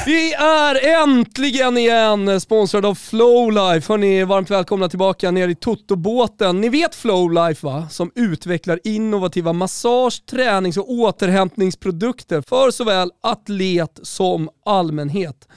[0.05, 3.93] Vi är äntligen igen sponsrade av Flowlife.
[3.93, 6.61] Hörni, varmt välkomna tillbaka ner i Toto-båten.
[6.61, 7.89] Ni vet Flowlife va?
[7.89, 15.47] Som utvecklar innovativa massage, tränings och återhämtningsprodukter för såväl atlet som allmänhet.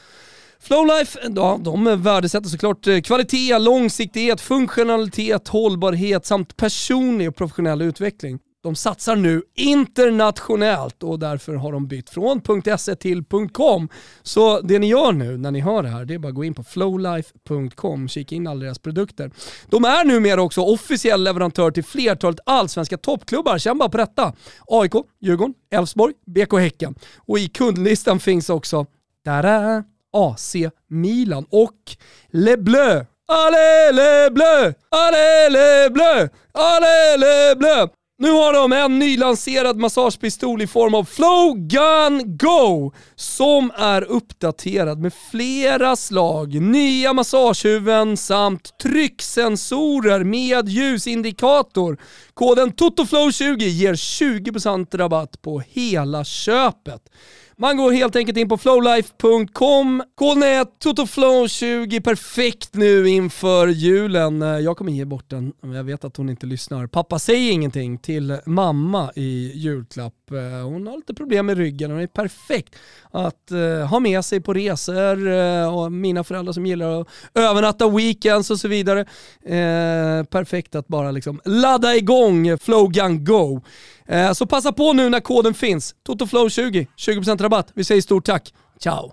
[0.61, 8.39] Flowlife, ja, de värdesätter såklart eh, kvalitet, långsiktighet, funktionalitet, hållbarhet samt personlig och professionell utveckling.
[8.67, 12.43] De satsar nu internationellt och därför har de bytt från
[12.79, 13.89] .se till .com.
[14.23, 16.45] Så det ni gör nu när ni hör det här, det är bara att gå
[16.45, 19.31] in på flowlife.com, kika in alla deras produkter.
[19.67, 24.33] De är numera också officiell leverantör till flertalet allsvenska toppklubbar, känn bara på detta.
[24.67, 26.95] AIK, Djurgården, Elfsborg, BK Häcken.
[27.17, 28.87] Och i kundlistan finns också
[29.25, 29.85] Tada!
[30.13, 30.57] AC
[30.89, 31.97] Milan och
[32.31, 33.07] Le Bleu.
[33.29, 34.75] Allez Le Bleu!
[34.91, 36.29] Allez Le Bleu!
[36.53, 37.89] Allez Le Bleu!
[38.19, 45.01] Nu har de en nylanserad massagepistol i form av Flow Gun Go som är uppdaterad
[45.01, 51.99] med flera slag, nya massagehuvuden samt trycksensorer med ljusindikator.
[52.35, 57.03] Koden TOTOFLOW20 ger 20% rabatt på hela köpet.
[57.59, 60.03] Man går helt enkelt in på flowlife.com.
[60.15, 64.43] Koden är TOTOFLOW20, perfekt nu inför julen.
[64.43, 66.87] Eh, jag kommer ge bort den, men jag vet att hon inte lyssnar.
[66.87, 70.31] Pappa säger ingenting till mamma i julklapp.
[70.31, 72.77] Eh, hon har lite problem med ryggen och är perfekt
[73.17, 77.89] att eh, ha med sig på resor eh, och mina föräldrar som gillar att övernatta
[77.89, 79.01] weekends och så vidare.
[79.45, 83.61] Eh, perfekt att bara liksom ladda igång Flowgun Go.
[84.09, 85.95] Eh, så passa på nu när koden finns.
[86.09, 87.71] TOTOFLOW20, 20% rabatt.
[87.75, 88.53] Vi säger stort tack.
[88.81, 89.13] Ciao!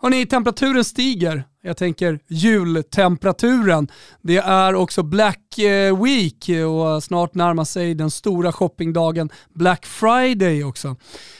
[0.00, 1.44] Hörni, temperaturen stiger.
[1.66, 3.88] Jag tänker jultemperaturen.
[4.22, 10.64] Det är också Black eh, Week och snart närmar sig den stora shoppingdagen Black Friday
[10.64, 10.96] också.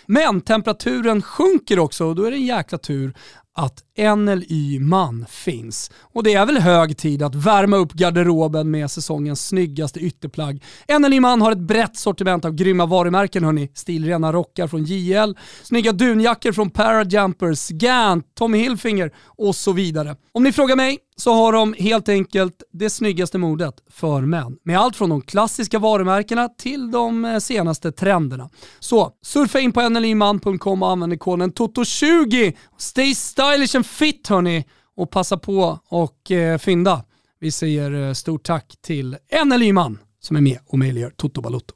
[0.06, 3.14] Men temperaturen sjunker också och då är det en jäkla tur
[3.54, 5.90] att NLY Man finns.
[6.00, 10.64] Och det är väl hög tid att värma upp garderoben med säsongens snyggaste ytterplagg.
[11.00, 13.70] NLY Man har ett brett sortiment av grymma varumärken hörni.
[13.74, 20.16] Stilrena rockar från JL, snygga dunjackor från Parajumpers, Gant, Tommy Hilfinger och så vidare.
[20.32, 24.56] Om ni frågar mig så har de helt enkelt det snyggaste modet för män.
[24.64, 28.50] Med allt från de klassiska varumärkena till de eh, senaste trenderna.
[28.80, 32.56] Så surfa in på nlyman.com och använd koden TOTO20.
[32.78, 34.64] Stay stylish and fit hörni
[34.96, 37.04] och passa på och eh, fynda.
[37.40, 41.74] Vi säger eh, stort tack till NLYman som är med och möjliggör Toto Balotto.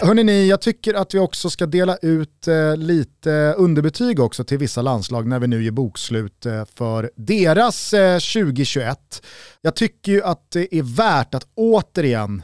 [0.00, 4.82] Hörrni jag tycker att vi också ska dela ut eh, lite underbetyg också till vissa
[4.82, 9.22] landslag när vi nu gör bokslut eh, för deras eh, 2021.
[9.60, 12.42] Jag tycker ju att det är värt att återigen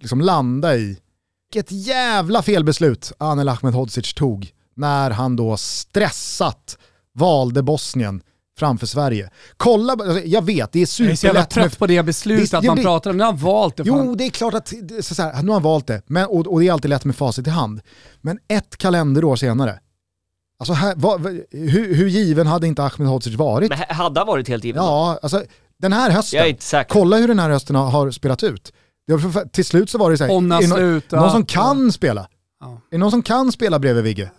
[0.00, 0.98] liksom landa i
[1.52, 6.78] vilket jävla felbeslut Anel Ahmedhodzic tog när han då stressat
[7.14, 8.22] valde Bosnien
[8.58, 9.30] framför Sverige.
[9.56, 12.54] Kolla, alltså, jag vet, det är Jag är så jävla superlätt trött på det beslutet,
[12.54, 13.84] att man blir- pratar om Nu har han valt det.
[13.84, 14.06] fan.
[14.06, 16.26] Jo, det är klart att det- så så här, nu har han valt det, men,
[16.26, 17.80] och, och det är alltid lätt med facit i hand.
[18.20, 19.78] Men ett kalenderår senare,
[20.58, 21.20] alltså här, vad,
[21.50, 23.68] hur, hur given hade inte Ahmedhodzic varit?
[23.70, 24.82] Men hade han varit helt given?
[24.84, 25.42] Ja, alltså
[25.78, 26.88] den här hösten, Jag är inte säker.
[26.94, 28.72] kolla hur den här hösten har, har spelat ut.
[29.06, 31.20] Det var för, till slut så var det så här, Onna är det slutat.
[31.20, 32.28] någon som kan spela?
[32.60, 32.66] Ja.
[32.72, 34.30] Är det någon som kan spela bredvid Vigge?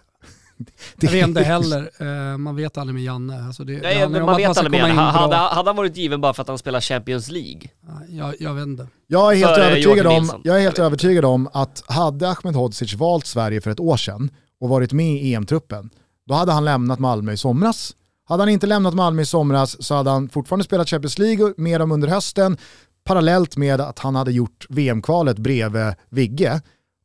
[0.95, 1.91] Det- Jag vet inte heller,
[2.31, 3.45] Eh, man vet aldrig med Janne.
[3.47, 5.97] Alltså det, det Nej, men om man vet aldrig in Ha- Hade, hade han varit
[5.97, 7.61] given bara för att han spelar Champions League?
[8.09, 8.87] Jag, jag vet inte.
[9.07, 10.41] Jag är helt, För, övertygad om, Nilsson.
[10.43, 14.29] jag är helt Jag övertygad om att hade Ahmedhodzic valt Sverige för ett år sedan
[14.61, 15.89] och varit med i EM-truppen,
[16.27, 17.95] då hade han lämnat Malmö i somras.
[18.29, 21.81] Hade han inte lämnat Malmö i somras så hade han fortfarande spelat Champions League med
[21.81, 22.57] dem under hösten,
[23.03, 26.61] parallellt med att han hade gjort VM-kvalet bredvid Vigge.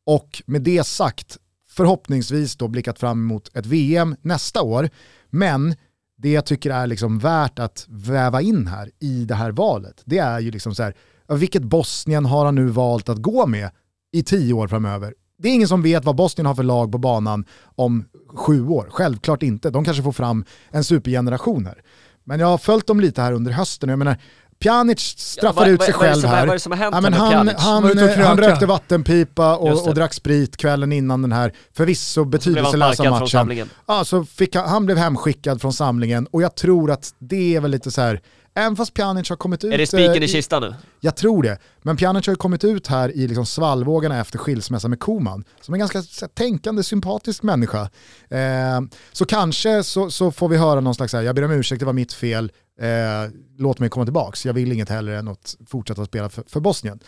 [0.07, 1.37] Och med det sagt,
[1.77, 4.91] förhoppningsvis då blickat fram emot ett VM nästa år.
[5.31, 5.75] Men
[6.19, 10.19] det jag tycker är liksom värt att väva in här i det här valet, det
[10.19, 10.95] är ju liksom så här,
[11.29, 13.71] vilket Bosnien har han nu valt att gå med
[14.13, 15.15] i tio år framöver?
[15.39, 18.05] Det är ingen som vet vad Bosnien har för lag på banan om
[18.35, 18.89] sju år.
[18.91, 19.71] Självklart inte.
[19.71, 21.83] De kanske får fram en supergeneration här.
[22.25, 23.89] Men jag har följt dem lite här under hösten.
[23.89, 24.17] Jag menar,
[24.59, 26.41] Pjanic straffar vad- ut sig själv här.
[26.41, 27.55] vad är det som har hänt ja, men han, Pjanic?
[27.59, 28.37] han, kröka.
[28.37, 33.69] rökte vattenpipa och, och drack sprit kvällen innan den här förvisso betydelselösa matchen.
[33.87, 37.61] Ja, så fick han, han blev hemskickad från samlingen och jag tror att det är
[37.61, 38.21] väl lite så här,
[38.55, 39.73] även fast Pjanic har kommit ut...
[39.73, 40.75] Är det spiken eh, i kistan nu?
[41.01, 41.59] Jag tror det.
[41.83, 45.45] Men Pjanic har ju kommit ut här i liksom svallvågorna efter skilsmässa med Koman.
[45.61, 47.91] Som en ganska här, tänkande, sympatisk människa.
[48.29, 48.81] Eh,
[49.13, 51.81] så kanske så, så får vi höra någon slags, så här, jag ber om ursäkt,
[51.81, 54.37] det var mitt fel, eh, låt mig komma tillbaka.
[54.45, 56.99] Jag vill inget hellre än att fortsätta spela för, för Bosnien.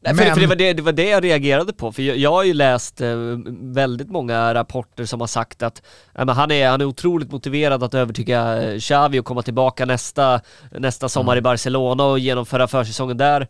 [0.00, 2.16] Nej, Men- för, för det, var det, det var det jag reagerade på, för jag,
[2.16, 3.16] jag har ju läst eh,
[3.60, 5.82] väldigt många rapporter som har sagt att
[6.14, 10.40] men han, är, han är otroligt motiverad att övertyga eh, Xavi och komma tillbaka nästa,
[10.70, 13.48] nästa sommar i Barcelona och genomföra försäsongen där.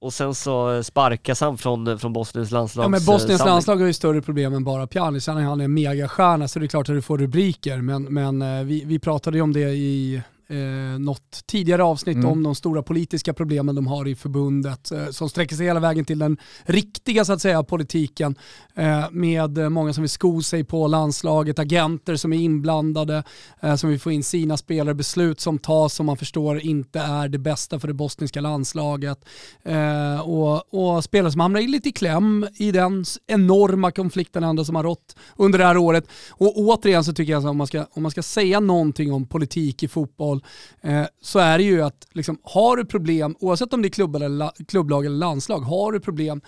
[0.00, 3.52] Och sen så sparkas han från, från Bosniens landslags Ja, men Bosniens samling.
[3.52, 5.24] landslag har ju större problem än bara Pjanic.
[5.24, 7.76] Sen är han en megastjärna så det är klart att du får rubriker.
[7.80, 12.30] Men, men eh, vi, vi pratade ju om det i eh, något tidigare avsnitt Mm.
[12.30, 16.04] om de stora politiska problemen de har i förbundet eh, som sträcker sig hela vägen
[16.04, 18.34] till den riktiga så att säga politiken
[18.74, 23.24] eh, med många som vill sko sig på landslaget, agenter som är inblandade,
[23.60, 27.28] eh, som vill få in sina spelare, beslut som tas som man förstår inte är
[27.28, 29.24] det bästa för det bostniska landslaget
[29.62, 34.76] eh, och, och spelare som hamnar lite i kläm i den enorma konflikten ändå som
[34.76, 36.04] har rått under det här året.
[36.30, 39.26] Och återigen så tycker jag att om man ska, om man ska säga någonting om
[39.26, 40.33] politik i fotboll
[40.82, 44.16] eh, så är det ju att liksom, har du problem, oavsett om det är klubb
[44.16, 46.40] eller, la- klubblag eller landslag, har du problem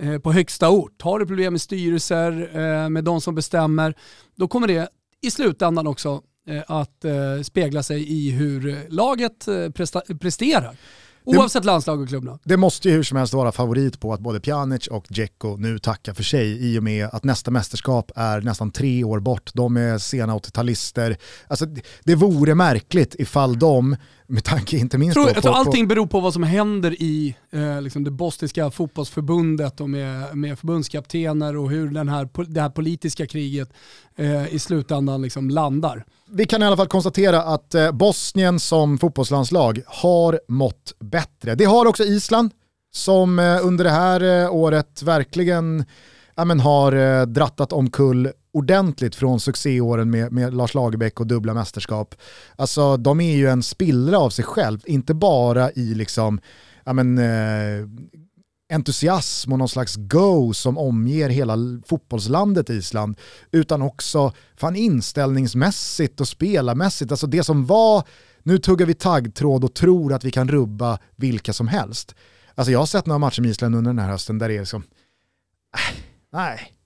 [0.00, 3.94] eh, på högsta ort, har du problem med styrelser, eh, med de som bestämmer,
[4.36, 4.88] då kommer det
[5.22, 10.76] i slutändan också eh, att eh, spegla sig i hur laget eh, presta- presterar.
[11.38, 12.38] Oavsett landslag och klubblag.
[12.44, 15.78] Det måste ju hur som helst vara favorit på att både Pjanic och Dzeko nu
[15.78, 19.50] tackar för sig i och med att nästa mästerskap är nästan tre år bort.
[19.54, 21.16] De är sena 80-talister.
[21.46, 21.66] Alltså,
[22.04, 23.96] det vore märkligt ifall de,
[24.30, 27.02] med tanke inte minst tror, jag tror på, på, allting beror på vad som händer
[27.02, 32.60] i eh, liksom det bosniska fotbollsförbundet och med, med förbundskaptener och hur den här, det
[32.60, 33.72] här politiska kriget
[34.16, 36.04] eh, i slutändan liksom landar.
[36.30, 41.54] vi kan i alla fall konstatera att eh, Bosnien som fotbollslandslag har mått bättre.
[41.54, 42.50] Det har också Island
[42.92, 45.84] som eh, under det här eh, året verkligen
[46.34, 51.54] ja, men har eh, drattat omkull ordentligt från succéåren med, med Lars Lagerbäck och dubbla
[51.54, 52.14] mästerskap.
[52.56, 56.40] Alltså de är ju en spillra av sig själv, inte bara i liksom,
[56.84, 57.86] ja, men, eh,
[58.70, 63.18] entusiasm och någon slags go som omger hela fotbollslandet Island,
[63.50, 67.10] utan också fan inställningsmässigt och spelarmässigt.
[67.10, 68.04] Alltså det som var,
[68.42, 72.14] nu tuggar vi taggtråd och tror att vi kan rubba vilka som helst.
[72.54, 74.60] Alltså jag har sett några matcher med Island under den här hösten där det är
[74.60, 74.82] liksom,
[75.76, 75.96] äh,
[76.32, 76.79] nej.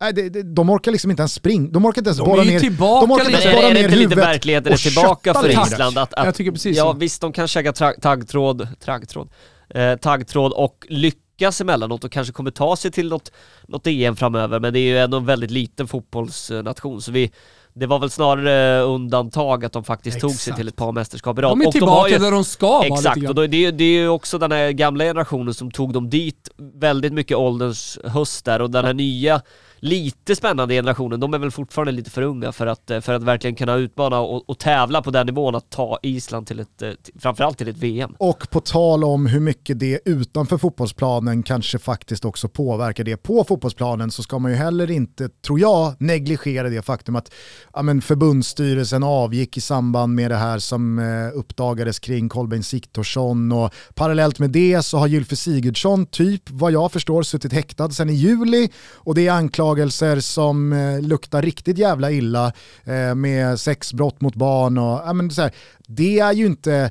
[0.00, 2.40] Nej, det, det, de orkar liksom inte ens springa, de orkar inte ens De borra
[2.40, 2.60] är ju ner.
[2.60, 3.48] tillbaka de orkar inte lite.
[3.48, 5.48] ens är, borra ner inte lite huvudet verkligheten är tillbaka för.
[5.48, 5.98] Island?
[5.98, 6.98] Att, att, Jag tycker precis Ja så.
[6.98, 9.28] visst, de kan käka tra- taggtråd, traggtråd,
[9.74, 13.32] eh, taggtråd och lyckas emellanåt och kanske kommer ta sig till något,
[13.68, 17.30] något EM framöver, men det är ju ändå en väldigt liten fotbollsnation, så vi,
[17.74, 20.56] det var väl snarare undantag att de faktiskt tog sig Exakt.
[20.56, 21.50] till ett par mästerskap i rad.
[21.52, 23.64] De är Och tillbaka har ju- där de ska vara Exakt, lite och då, det,
[23.66, 26.48] är- det är ju också den här gamla generationen som tog dem dit,
[26.80, 29.42] väldigt mycket ålderns höst där och den här nya
[29.80, 31.20] lite spännande generationen.
[31.20, 34.20] De är väl fortfarande lite för unga för att, eh, för att verkligen kunna utmana
[34.20, 37.76] och, och tävla på den nivån att ta Island till ett, eh, framförallt till ett
[37.76, 38.14] VM.
[38.18, 43.44] Och på tal om hur mycket det utanför fotbollsplanen kanske faktiskt också påverkar det på
[43.44, 47.32] fotbollsplanen så ska man ju heller inte, tror jag, negligera det faktum att
[47.72, 53.52] ja, men förbundsstyrelsen avgick i samband med det här som eh, uppdagades kring Kolbeinn Siktorsson
[53.52, 58.10] och parallellt med det så har Gylfe Sigurdsson typ vad jag förstår suttit häktad sedan
[58.10, 62.52] i juli och det är anklagat anklagelser som eh, luktar riktigt jävla illa
[62.84, 65.52] eh, med sexbrott mot barn och ja, men så här,
[65.86, 66.90] det är ju inte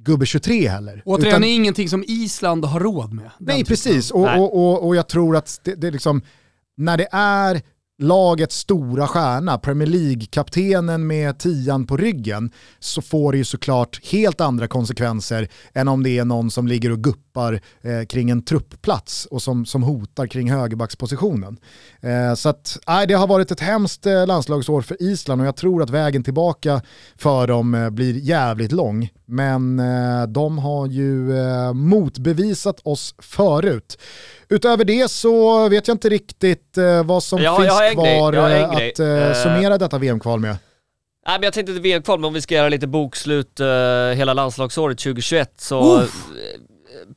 [0.00, 1.02] gubbe 23 heller.
[1.04, 3.30] Återigen, utan, är ingenting som Island har råd med.
[3.38, 4.10] Nej, precis.
[4.10, 6.22] Och, och, och, och, jag tror att det, det liksom,
[6.76, 7.62] när det är
[7.98, 14.40] lagets stora stjärna, Premier League-kaptenen med tian på ryggen, så får det ju såklart helt
[14.40, 19.26] andra konsekvenser än om det är någon som ligger och guppar eh, kring en truppplats
[19.26, 21.56] och som, som hotar kring högerbackspositionen.
[22.00, 25.56] Eh, så att, nej, det har varit ett hemskt eh, landslagsår för Island och jag
[25.56, 26.82] tror att vägen tillbaka
[27.16, 29.08] för dem eh, blir jävligt lång.
[29.24, 33.98] Men eh, de har ju eh, motbevisat oss förut.
[34.48, 39.78] Utöver det så vet jag inte riktigt vad som jag, finns kvar att eh, summera
[39.78, 40.56] detta VM-kval med.
[41.26, 43.66] Nej men jag tänkte inte VM-kval, men om vi ska göra lite bokslut uh,
[44.14, 46.26] hela landslagsåret 2021 så Uff.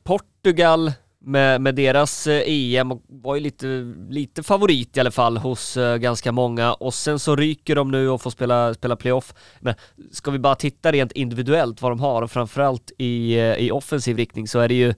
[0.04, 0.92] Portugal
[1.24, 3.66] med, med deras eh, EM EM var ju lite,
[4.08, 8.08] lite favorit i alla fall hos eh, ganska många och sen så ryker de nu
[8.08, 9.34] och får spela, spela playoff.
[9.60, 9.74] Men
[10.12, 14.16] ska vi bara titta rent individuellt vad de har och framförallt i, eh, i offensiv
[14.16, 14.94] riktning så är det ju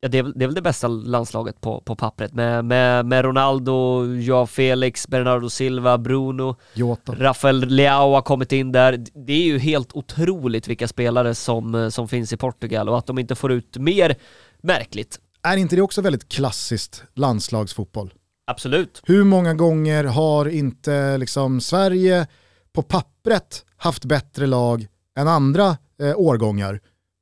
[0.00, 3.24] Ja, det är, det är väl det bästa landslaget på, på pappret med, med, med
[3.24, 7.14] Ronaldo, Joao Felix, Bernardo Silva, Bruno, Jota.
[7.18, 9.04] Rafael Leao har kommit in där.
[9.26, 13.18] Det är ju helt otroligt vilka spelare som, som finns i Portugal och att de
[13.18, 14.16] inte får ut mer
[14.60, 15.20] märkligt.
[15.42, 18.14] Är inte det också väldigt klassiskt landslagsfotboll?
[18.46, 19.02] Absolut.
[19.04, 22.26] Hur många gånger har inte liksom Sverige
[22.72, 24.86] på pappret haft bättre lag
[25.18, 26.80] än andra eh, årgångar?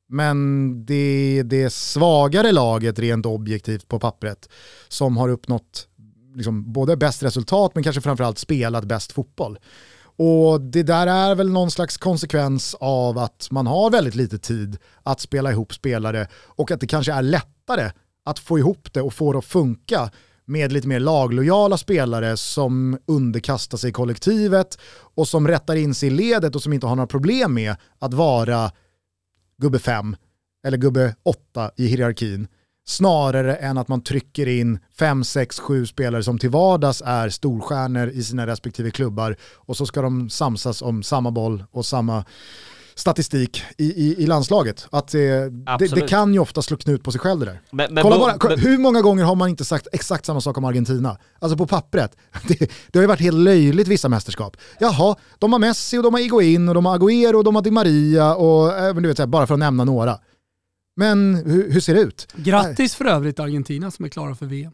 [0.09, 4.48] Men det är det svagare laget rent objektivt på pappret
[4.88, 5.88] som har uppnått
[6.34, 9.59] liksom både bäst resultat men kanske framförallt spelat bäst fotboll.
[10.18, 14.78] Och det där är väl någon slags konsekvens av att man har väldigt lite tid
[15.02, 17.90] att spela ihop spelare och att det kanske är lättare
[18.24, 20.11] att få ihop det och få det att funka
[20.44, 24.78] med lite mer laglojala spelare som underkastar sig kollektivet
[25.14, 28.14] och som rättar in sig i ledet och som inte har några problem med att
[28.14, 28.70] vara
[29.62, 30.16] gubbe 5
[30.66, 32.48] eller gubbe 8 i hierarkin
[32.86, 38.09] snarare än att man trycker in 5, 6, 7 spelare som till vardags är storstjärnor
[38.09, 42.24] i sina respektive klubbar och så ska de samsas om samma boll och samma
[42.97, 44.86] statistik i, i, i landslaget.
[44.90, 47.61] Att eh, det, det, kan ju ofta slå knut på sig själv det där.
[47.70, 50.59] Men, men kolla bara, men, hur många gånger har man inte sagt exakt samma sak
[50.59, 51.18] om Argentina?
[51.38, 52.16] Alltså på pappret.
[52.49, 54.57] Det, det har ju varit helt löjligt vissa mästerskap.
[54.80, 57.62] Jaha, de har Messi och de har Iguain och de har Agüero och de har
[57.62, 60.18] Di Maria och äh, du vet, bara för att nämna några.
[60.97, 62.28] Men hur, hur ser det ut?
[62.36, 64.72] Grattis för övrigt Argentina som är klara för VM.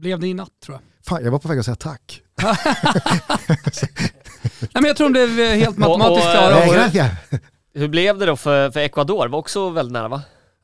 [0.00, 0.82] Blev det i natt tror jag.
[1.06, 2.22] Fan, jag var på väg att säga tack.
[4.60, 6.56] Nej, men jag tror de blev helt matematiskt klara.
[6.56, 7.38] Och, och, och,
[7.74, 9.28] hur blev det då för, för Ecuador?
[9.28, 10.22] var också väldigt nära va?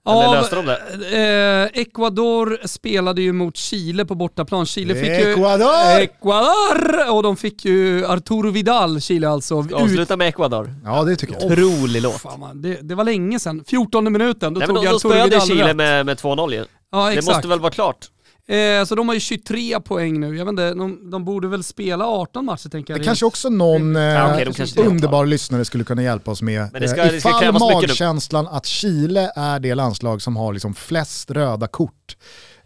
[0.08, 0.78] Eller löste de det?
[1.16, 4.66] Eh, Ecuador spelade ju mot Chile på bortaplan.
[4.66, 5.32] Chile fick ju...
[5.32, 6.00] Ecuador!
[6.00, 7.14] Ecuador!
[7.14, 9.66] Och de fick ju Arturo Vidal, Chile alltså.
[9.74, 10.74] Avsluta med Ecuador.
[10.84, 11.52] Ja det tycker jag.
[11.52, 12.20] Otrolig låt.
[12.20, 12.62] Fan.
[12.62, 13.64] Det, det, var länge sedan.
[13.66, 16.52] 14 minuten, då Nej, tog men då, Arturo Vidal Då spöade Chile med, med 2-0
[16.52, 16.64] ju.
[16.92, 17.26] Ja, exakt.
[17.26, 18.10] Det måste väl vara klart?
[18.50, 20.36] Eh, så de har ju 23 poäng nu.
[20.36, 23.00] Jag vet inte, de, de borde väl spela 18 matcher tänker jag.
[23.00, 26.68] Det kanske också någon eh, ja, okay, kanske underbar lyssnare skulle kunna hjälpa oss med.
[26.72, 30.52] Men det ska, eh, ifall det ska magkänslan att Chile är det landslag som har
[30.52, 32.16] liksom flest röda kort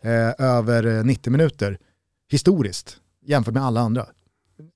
[0.03, 1.79] eh, över 90 minuter
[2.31, 4.07] historiskt jämfört med alla andra.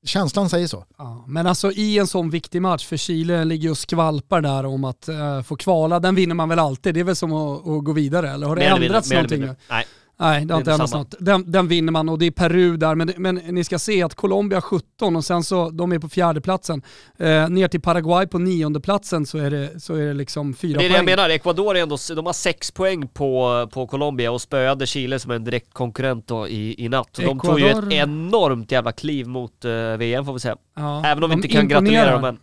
[0.07, 0.85] Känslan säger så.
[0.99, 4.85] Ja, men alltså i en sån viktig match, för Chile ligger och skvalpar där om
[4.85, 6.95] att uh, få kvala, den vinner man väl alltid.
[6.95, 9.49] Det är väl som att, att gå vidare, eller har det ändrats någonting?
[9.71, 9.87] Nej.
[10.21, 11.14] Nej, det har inte ändrats något.
[11.19, 14.14] Den, den, vinner man och det är Peru där, men, men ni ska se att
[14.14, 16.83] Colombia 17 och sen så, de är på fjärdeplatsen.
[17.19, 20.89] Eh, ner till Paraguay på niondeplatsen så är det, så är det liksom fyra poäng.
[20.89, 21.07] Det är poäng.
[21.07, 24.87] det jag menar, Ecuador är ändå, de har sex poäng på, på Colombia och spöade
[24.87, 27.09] Chile som är en direkt konkurrent då i, i natt.
[27.12, 27.43] Så Ecuador...
[27.43, 30.57] de tog ju ett enormt jävla kliv mot uh, VM får vi säga.
[30.77, 32.39] Ja, Även om vi inte kan gratulera dem än.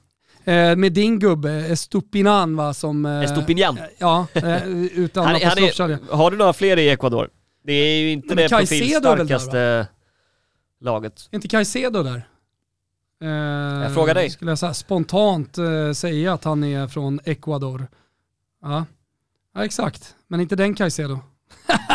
[0.46, 3.06] Eh, med din gubbe, Estupinan va som...
[3.06, 3.80] Eh, Estupinian?
[3.98, 7.30] Ja, eh, utan han, han är, Har du några fler i Ecuador?
[7.66, 9.88] Det är ju inte det profilstarkaste
[10.80, 11.28] laget.
[11.32, 12.28] Är inte Caicedo där?
[13.22, 14.30] Eh, jag frågar dig.
[14.30, 17.88] Skulle jag säga, spontant eh, säga att han är från Ecuador.
[18.62, 18.86] Ja.
[19.54, 20.16] ja, exakt.
[20.28, 21.20] Men inte den Caicedo.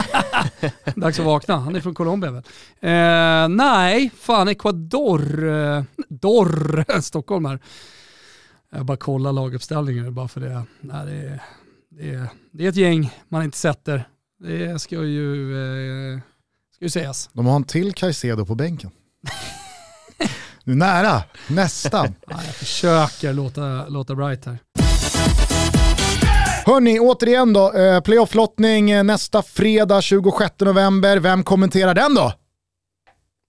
[0.97, 1.57] Dags att vakna.
[1.57, 2.43] Han är från Colombia väl?
[2.81, 5.49] Eh, nej, fan Ecuador.
[5.49, 7.59] Eh, Dor, Stockholm här.
[8.73, 10.65] Jag bara kollar laguppställningen bara för det.
[10.81, 11.43] Nej, det, är,
[11.89, 14.09] det, är, det är ett gäng man inte sätter.
[14.41, 15.53] Det ska ju,
[16.15, 16.21] eh,
[16.75, 17.31] ska ju sägas.
[17.33, 18.91] De har en till Caicedo på bänken.
[20.65, 22.07] Du är nära, nästan.
[22.29, 24.59] Ja, jag försöker låta, låta bright här.
[26.67, 31.17] Hörni, återigen då, eh, playoff-lottning eh, nästa fredag 26 november.
[31.17, 32.33] Vem kommenterar den då?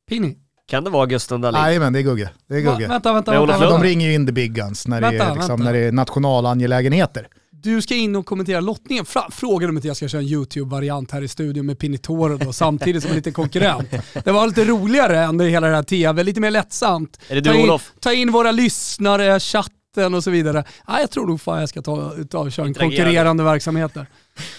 [0.10, 0.38] Pini.
[0.68, 1.62] Kan det vara Gusten Dahlin?
[1.62, 2.30] Nej men det är Gugge.
[2.48, 2.88] Det är Va, Gugge.
[2.88, 3.44] vänta, vänta, vänta.
[3.44, 3.78] Olof vänta.
[3.78, 5.64] De ringer ju in the big guns när, det, Vänta, är, liksom, vänta.
[5.64, 7.28] när det är nationalangelägenheter.
[7.64, 9.06] Du ska in och kommentera lottningen.
[9.06, 12.54] Fra, frågar om inte jag ska köra en YouTube-variant här i studion med Pinitoro då,
[12.54, 13.90] samtidigt som en liten konkurrent.
[14.24, 17.20] Det var lite roligare än det hela det här tv, lite mer lättsamt.
[17.30, 17.92] Är det du ta in, Olof?
[18.00, 20.64] Ta in våra lyssnare, chatten och så vidare.
[20.88, 24.08] Ja, jag tror nog fan jag ska ta, ta köra en konkurrerande verksamhet där.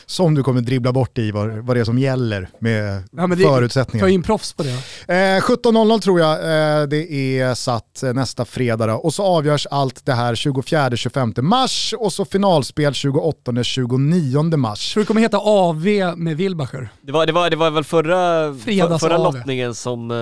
[0.06, 3.38] Som du kommer dribbla bort i vad, vad det är som gäller med Ja, men
[3.38, 4.06] det- förutsättningar.
[4.06, 4.70] Ta in proffs på det.
[5.08, 8.94] Eh, 17.00 tror jag eh, det är satt eh, nästa fredag då.
[8.94, 14.92] Och så avgörs allt det här 24-25 mars och så finalspel 28-29 mars.
[14.92, 15.84] Tror du det kommer heta AV
[16.16, 16.88] med Wilbacher?
[17.02, 20.16] Det var, det, var, det var väl förra, för, förra lottningen som, eh,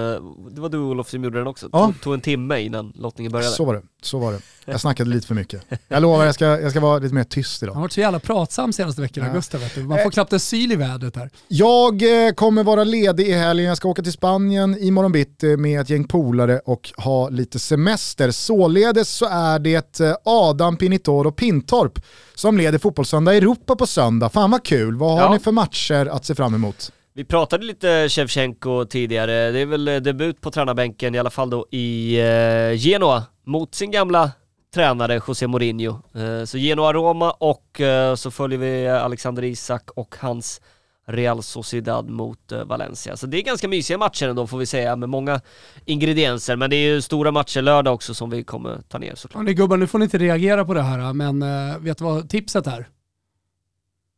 [0.54, 1.68] det var du Olof som gjorde den också.
[1.72, 1.86] Ja.
[1.86, 3.52] Tog, tog en timme innan lottningen började.
[3.54, 3.82] Så var det.
[4.02, 4.38] Så var det.
[4.64, 5.62] Jag snackade lite för mycket.
[5.88, 7.74] Jag lovar, jag ska, jag ska vara lite mer tyst Han idag.
[7.74, 9.32] har varit så jävla pratsam senaste veckorna, Ja.
[9.32, 9.60] Gustav.
[9.60, 9.82] Vet du.
[9.82, 11.30] Man får knappt en syl i vädret här.
[11.48, 15.80] Jag eh, kommer vara ledig i helgen, jag ska åka till Spanien imorgon bitti med
[15.80, 18.30] ett gäng polare och ha lite semester.
[18.30, 21.98] Således så är det eh, Adam Pinitoro Pintorp
[22.34, 24.28] som leder Fotbollssöndag Europa på söndag.
[24.28, 25.32] Fan vad kul, vad har Ja.
[25.32, 26.92] ni för matcher att se fram emot?
[27.14, 31.50] Vi pratade lite Shevchenko tidigare, det är väl eh, debut på tränarbänken i alla fall
[31.50, 34.30] då i eh, Genoa mot sin gamla
[34.74, 36.02] tränare José Mourinho.
[36.14, 40.60] Eh, så Genoa-Roma och eh, så följer vi Alexander Isak och hans
[41.06, 43.16] Real Sociedad mot eh, Valencia.
[43.16, 45.40] Så det är ganska mysiga matcher ändå får vi säga med många
[45.84, 46.56] ingredienser.
[46.56, 49.38] Men det är ju stora matcher lördag också som vi kommer ta ner såklart.
[49.38, 51.40] Hörni gubbar, nu får ni inte reagera på det här, men
[51.84, 52.88] vet du vad tipset är?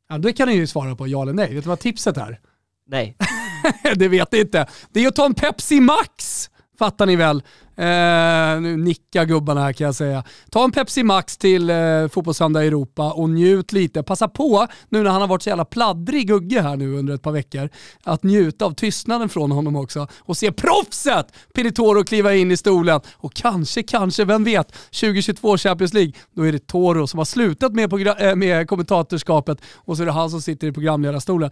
[0.09, 1.55] Ja, det kan ni ju svara på, ja eller nej.
[1.55, 2.41] Vet du vad tipset är?
[2.87, 3.16] Nej.
[3.95, 4.66] det vet ni inte.
[4.91, 7.43] Det är att ta en Pepsi Max, fattar ni väl?
[7.77, 10.25] Eh, nu nickar gubbarna här kan jag säga.
[10.51, 14.03] Ta en Pepsi Max till eh, Fotbollssöndag Europa och njut lite.
[14.03, 17.23] Passa på, nu när han har varit så jävla pladdrig Gugge här nu under ett
[17.23, 17.68] par veckor,
[18.05, 23.01] att njuta av tystnaden från honom också och se proffset Pinitoro kliva in i stolen.
[23.16, 27.73] Och kanske, kanske, vem vet, 2022 Champions League, då är det Toro som har slutat
[27.73, 31.51] med, eh, med kommentatorskapet och så är det han som sitter i programledarstolen.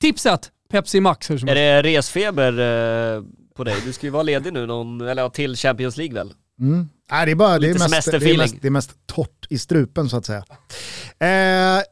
[0.00, 2.58] Tipset, Pepsi Max hur som Är det resfeber
[3.16, 3.22] eh,
[3.54, 3.76] på dig?
[3.84, 6.32] Du ska ju vara ledig nu någon, eller ja, till Champions League väl?
[6.60, 6.88] Mm.
[7.10, 9.58] Nej, det, är bara, det, är mest, det, är mest, det är mest torrt i
[9.58, 10.44] strupen så att säga.
[11.18, 11.28] Eh,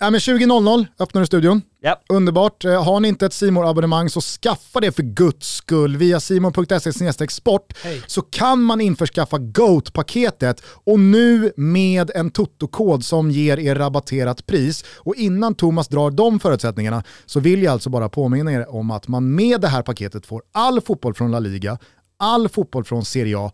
[0.00, 1.62] ja, men 20.00 öppnar du studion.
[1.80, 2.00] Ja.
[2.08, 2.64] Underbart.
[2.64, 5.96] Eh, Har ni inte ett simor abonnemang så skaffa det för guds skull.
[5.96, 8.02] Via simor.se sport Hej.
[8.06, 14.84] så kan man införskaffa GOAT-paketet och nu med en Toto-kod som ger er rabatterat pris.
[14.96, 19.08] Och innan Thomas drar de förutsättningarna så vill jag alltså bara påminna er om att
[19.08, 21.78] man med det här paketet får all fotboll från La Liga,
[22.16, 23.52] all fotboll från Serie A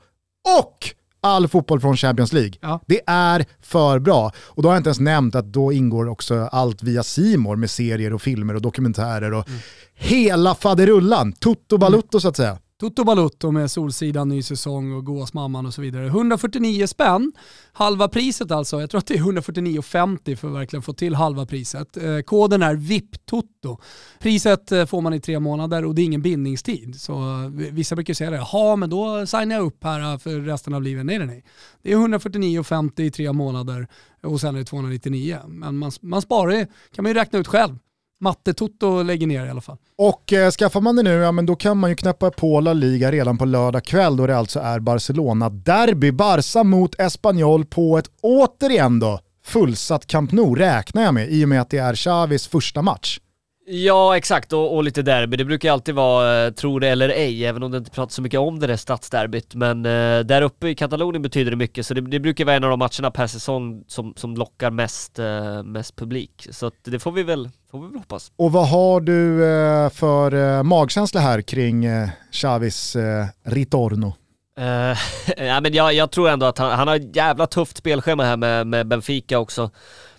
[0.59, 0.95] och
[1.25, 2.53] all fotboll från Champions League.
[2.61, 2.81] Ja.
[2.87, 4.33] Det är för bra.
[4.39, 7.71] Och då har jag inte ens nämnt att då ingår också allt via Simor med
[7.71, 9.49] serier och filmer och dokumentärer och
[9.95, 12.59] hela faderullan, Toto Balutto så att säga.
[12.81, 16.07] Toto Balutto med Solsidan, ny säsong och Gåsmamman och så vidare.
[16.07, 17.33] 149 spänn,
[17.73, 18.81] halva priset alltså.
[18.81, 21.97] Jag tror att det är 149,50 för att verkligen få till halva priset.
[21.97, 23.79] Eh, koden är VIP-toto.
[24.19, 27.01] Priset eh, får man i tre månader och det är ingen bindningstid.
[27.01, 30.75] Så eh, vissa brukar säga det, ja men då signar jag upp här för resten
[30.75, 31.07] av livet.
[31.07, 31.45] Nej nej nej.
[31.83, 33.89] Det är 149,50 i tre månader
[34.23, 35.39] och sen är det 299.
[35.47, 37.79] Men man, man sparar ju, kan man ju räkna ut själv.
[38.25, 39.77] Matte-toto lägger ner i alla fall.
[39.99, 42.73] Och eh, skaffar man det nu, ja men då kan man ju knäppa på La
[42.73, 46.13] Liga redan på lördag kväll då det alltså är Barcelona-derby.
[46.13, 51.49] Barca mot Espanyol på ett, återigen då, fullsatt Camp Nou räknar jag med i och
[51.49, 53.19] med att det är Xavis första match.
[53.67, 55.37] Ja exakt, och, och lite derby.
[55.37, 58.23] Det brukar alltid vara eh, tro det eller ej, även om det inte pratas så
[58.23, 59.55] mycket om det där stadsderbyt.
[59.55, 62.65] Men eh, där uppe i Katalonien betyder det mycket, så det, det brukar vara en
[62.65, 66.49] av de matcherna per säsong som, som lockar mest, eh, mest publik.
[66.51, 68.33] Så att det får vi väl, får vi väl hoppas.
[68.37, 74.15] Och vad har du eh, för eh, magkänsla här kring eh, Xavis eh, ritorno?
[75.37, 78.67] Ja, men jag, jag tror ändå att han, han har jävla tufft spelschema här med,
[78.67, 79.71] med Benfica också.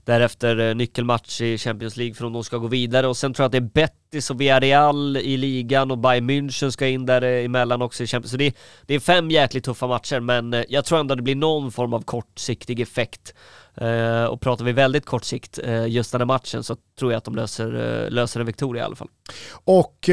[0.05, 3.43] Därefter eh, nyckelmatch i Champions League för om de ska gå vidare och sen tror
[3.43, 7.21] jag att det är Betis och Villarreal i ligan och Bayern München ska in där
[7.21, 8.51] eh, emellan också i Champions League.
[8.51, 11.35] Så det, det är fem jäkligt tuffa matcher men eh, jag tror ändå det blir
[11.35, 13.33] någon form av kortsiktig effekt
[13.81, 17.17] Uh, och pratar vi väldigt kort sikt uh, just den här matchen så tror jag
[17.17, 19.07] att de löser, uh, löser en Victoria i alla fall.
[19.51, 20.09] Och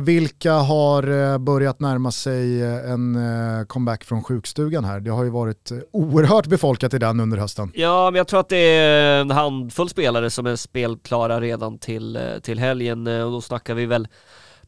[0.00, 3.18] vilka har börjat närma sig en
[3.68, 5.00] comeback från sjukstugan här?
[5.00, 7.72] Det har ju varit oerhört befolkat i den under hösten.
[7.74, 12.18] Ja, men jag tror att det är en handfull spelare som är spelklara redan till,
[12.42, 14.08] till helgen och då snackar vi väl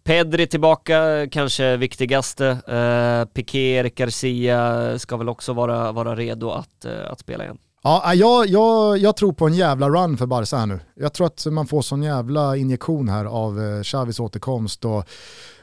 [0.05, 2.45] Pedri tillbaka, kanske viktigaste.
[2.69, 7.59] Uh, Piqué, Garcia ska väl också vara, vara redo att, att spela igen.
[7.82, 10.80] Ja, jag, jag, jag tror på en jävla run för Barca här nu.
[10.94, 15.09] Jag tror att man får sån jävla injektion här av eh, Xavis återkomst och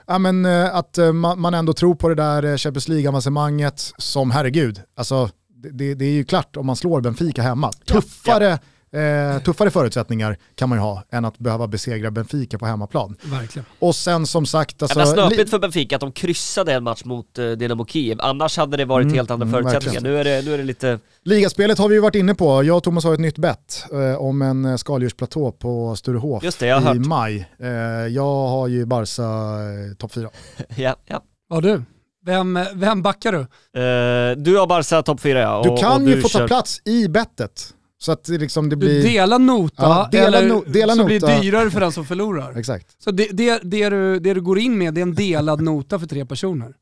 [0.08, 4.82] ja, men, eh, att eh, man ändå tror på det där Champions League-avancemanget som herregud,
[4.96, 5.30] alltså
[5.72, 7.72] det, det, är ju klart om man slår Benfica hemma.
[7.72, 8.58] Tuffare ja,
[8.92, 13.16] Eh, tuffare förutsättningar kan man ju ha än att behöva besegra Benfica på hemmaplan.
[13.24, 13.66] Verkligen.
[13.80, 14.82] Och sen som sagt...
[14.82, 18.18] Alltså, det var snöpligt för Benfica att de kryssade en match mot eh, Dynamo Kiev,
[18.22, 20.02] annars hade det varit mm, helt andra mm, förutsättningar.
[20.02, 21.00] Nu är, det, nu är det lite...
[21.24, 24.22] Ligaspelet har vi ju varit inne på, jag och Thomas har ett nytt bett eh,
[24.22, 26.98] om en eh, skaldjursplatå på Sturehof Just det, jag i hört.
[26.98, 27.50] maj.
[27.60, 27.70] Eh,
[28.08, 30.30] jag har ju Barca eh, topp 4.
[30.76, 31.24] ja, ja.
[31.50, 31.82] Ja du.
[32.26, 33.38] Vem, vem backar du?
[33.38, 35.58] Uh, du har Barca topp 4 ja.
[35.58, 36.40] Och, du kan och ju få kör...
[36.40, 37.75] ta plats i bettet.
[37.98, 38.90] Så att det, liksom det blir...
[38.90, 41.08] Du delar nota, ja, dela eller no, dela så nota.
[41.08, 42.58] blir det dyrare för den som förlorar.
[42.58, 43.04] Exakt.
[43.04, 46.00] Så det, det, det, du, det du går in med det är en delad nota
[46.00, 46.74] för tre personer.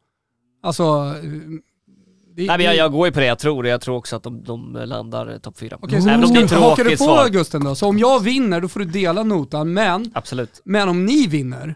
[0.64, 1.16] Alltså...
[2.36, 4.24] Det, Nej, men jag, jag går ju på det jag tror, jag tror också att
[4.24, 5.78] de, de landar topp fyra.
[5.82, 7.76] Okej, så Även om det är hakar du på Augusten då?
[7.76, 10.62] Så om jag vinner då får du dela notan, men, Absolut.
[10.64, 11.76] men om ni vinner,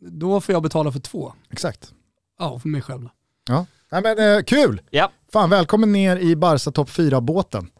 [0.00, 1.32] då får jag betala för två.
[1.50, 1.92] Exakt.
[2.38, 3.08] Ja, för mig själv.
[3.48, 3.66] Ja.
[3.92, 4.80] Nej men eh, kul!
[4.90, 5.10] Ja.
[5.32, 7.70] Fan, välkommen ner i Barca topp 4-båten.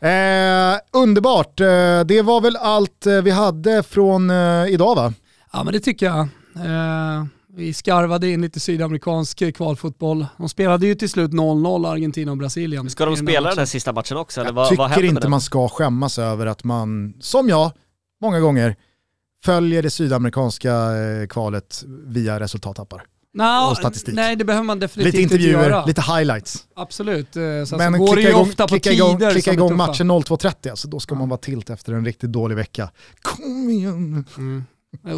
[0.00, 5.12] Eh, underbart, eh, det var väl allt eh, vi hade från eh, idag va?
[5.52, 6.20] Ja men det tycker jag.
[6.66, 7.24] Eh,
[7.56, 10.26] vi skarvade in lite sydamerikansk kvalfotboll.
[10.36, 12.90] De spelade ju till slut 0-0 Argentina och Brasilien.
[12.90, 14.40] Ska de spela den här sista matchen också?
[14.40, 17.72] Eller jag vad, tycker vad inte man ska skämmas över att man, som jag,
[18.20, 18.76] många gånger,
[19.44, 20.72] följer det sydamerikanska
[21.28, 23.04] kvalet via resultattappar.
[23.38, 24.14] No, och statistik.
[24.14, 25.84] Nej, det behöver man definitivt lite intervjuer, inte göra.
[25.84, 26.64] lite highlights.
[26.76, 27.36] Absolut.
[27.36, 29.76] Eh, så Men alltså, går det ju igång, ofta på klicka tider igång, klicka igång
[29.76, 32.90] matchen 02.30, alltså, då ska man vara tilt efter en riktigt dålig vecka.
[33.22, 34.24] Kom igen!
[34.36, 34.64] Mm.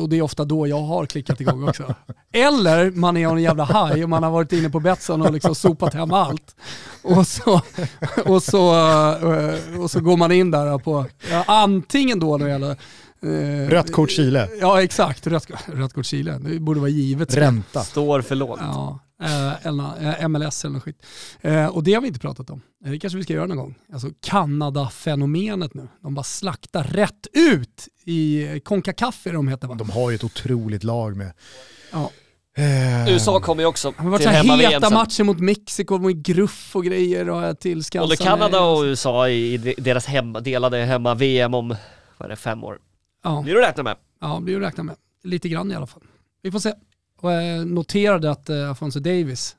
[0.00, 1.94] Och det är ofta då jag har klickat igång också.
[2.32, 5.54] Eller man är en jävla haj och man har varit inne på Betsson och liksom
[5.54, 6.56] sopat hem allt.
[7.02, 7.60] Och så,
[8.24, 8.74] och så,
[9.32, 12.76] eh, och så går man in där på, ja, antingen då när det gäller
[13.68, 14.48] rött kort Chile.
[14.60, 16.38] Ja exakt, rött, rött kort Chile.
[16.38, 17.36] Det borde vara givet.
[17.36, 17.84] Ränta.
[17.84, 18.60] Står för lågt.
[18.62, 21.06] Ja, eh, eller, MLS eller något skit.
[21.40, 22.62] Eh, och det har vi inte pratat om.
[22.84, 23.74] Det kanske vi ska göra någon gång.
[23.92, 25.88] Alltså Kanada-fenomenet nu.
[26.02, 29.74] De bara slaktar rätt ut i Concacaf de heter va?
[29.74, 31.32] De har ju ett otroligt lag med.
[31.92, 32.10] Ja.
[33.08, 37.28] USA kommer ju också varit till hemma-VM heta matcher mot Mexiko med gruff och grejer
[37.28, 41.68] och till Både Kanada och USA i deras hemma, delade hemma-VM om,
[42.18, 42.78] vad är det, fem år.
[43.22, 43.42] Ja.
[43.42, 43.96] Blir du räkna med?
[44.20, 44.96] Ja, blir du räkna med.
[45.22, 46.02] Lite grann i alla fall.
[46.42, 46.72] Vi får se.
[47.20, 49.56] Och jag noterade att eh, Afonso Davis,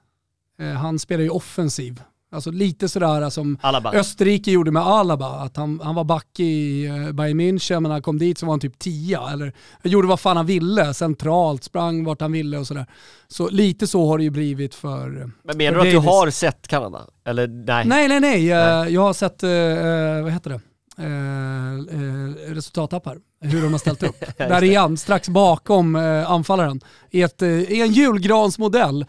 [0.59, 2.01] eh, han spelar ju offensiv.
[2.33, 3.91] Alltså lite sådär som Alaba.
[3.93, 7.89] Österrike gjorde med Alaba, att han, han var back i uh, Bayern München men när
[7.89, 9.29] han kom dit så var han typ tia.
[9.33, 12.85] Eller gjorde vad fan han ville, centralt, sprang vart han ville och sådär.
[13.27, 15.93] Så lite så har det ju blivit för Men menar du att Davis.
[15.93, 17.01] du har sett Kanada?
[17.25, 17.85] Eller nej?
[17.85, 18.49] Nej, nej, nej.
[18.49, 18.93] nej.
[18.93, 20.61] Jag har sett, uh, vad heter det?
[21.01, 24.23] Eh, eh, resultattappar, hur de har ställt upp.
[24.37, 29.05] Där är han, strax bakom eh, anfallaren, i, ett, eh, i en julgransmodell.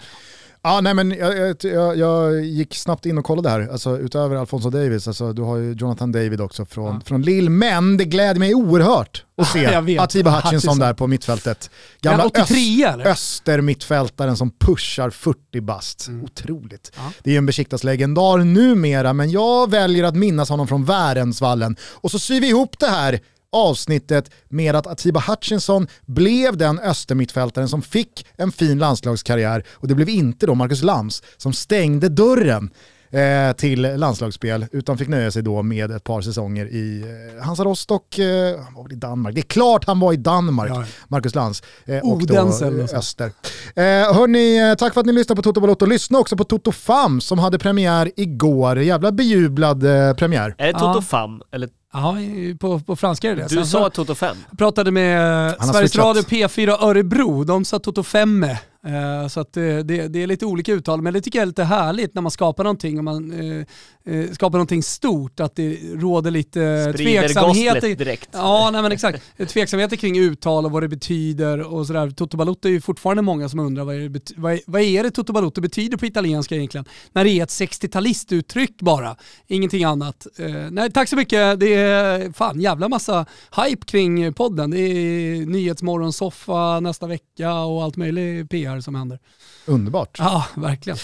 [0.65, 4.71] Ja, nej, men jag, jag, jag, gick snabbt in och kollade här, alltså, utöver Alfonso
[4.71, 7.01] Davis, alltså, du har ju Jonathan David också från, ja.
[7.05, 9.67] från Lille, men det gläder mig oerhört att se
[9.99, 11.71] Atiba Hutchinson där på mittfältet.
[12.01, 16.09] Gamla 83 öst, östermittfältaren som pushar 40 bast.
[16.09, 16.25] Mm.
[16.25, 16.93] Otroligt.
[16.97, 17.13] Ja.
[17.23, 21.77] Det är en Besiktas-legendar numera, men jag väljer att minnas honom från Värensvallen.
[21.83, 23.21] Och så syr vi ihop det här
[23.53, 29.95] avsnittet med att Atiba Hutchinson blev den östermittfältaren som fick en fin landslagskarriär och det
[29.95, 32.71] blev inte då Marcus Lams som stängde dörren
[33.13, 37.05] eh, till landslagsspel utan fick nöja sig då med ett par säsonger i
[37.37, 39.35] eh, Hansa Rostock, eh, han var väl i Danmark.
[39.35, 40.85] Det är klart han var i Danmark, ja.
[41.09, 41.63] Marcus Lantz.
[41.85, 43.33] Eh, och då eh, Öster.
[43.77, 43.83] Eh,
[44.15, 45.87] hörni, eh, tack för att ni lyssnade på Toto Balotto.
[45.87, 48.79] Lyssna också på Toto Fam som hade premiär igår.
[48.79, 50.55] Jävla bejublad eh, premiär.
[50.59, 51.03] Är det Toto ja.
[51.03, 51.43] Fam?
[51.53, 52.17] Eller Ja,
[52.61, 54.37] på, på franska är det Du sa Toto 5.
[54.51, 58.47] Jag pratade med Sveriges Radio P4 Örebro, de sa Toto 5.
[58.87, 61.47] Eh, så att det, det, det, är lite olika uttal, men det tycker jag är
[61.47, 63.67] lite härligt när man skapar någonting och man eh,
[64.15, 67.97] eh skapar någonting stort, att det råder lite tveksamheter.
[67.97, 68.29] direkt.
[68.33, 69.23] Ja, nej men exakt.
[69.49, 72.11] Tveksamheter kring uttal och vad det betyder och sådär.
[72.11, 75.03] Toto Balotto är ju fortfarande många som undrar vad är det, vad är, vad är
[75.03, 76.85] det Toto Balotto betyder på italienska egentligen?
[77.13, 80.27] När det är ett 60-talistuttryck bara, ingenting annat.
[80.39, 81.61] Eh, nej, tack så mycket.
[81.61, 83.27] Det är fan jävla massa
[83.65, 84.71] hype kring podden.
[84.71, 89.19] Det är Nyhetsmorgonsoffa nästa vecka och allt möjligt PR som händer.
[89.67, 90.17] Underbart.
[90.19, 90.99] Ja, verkligen.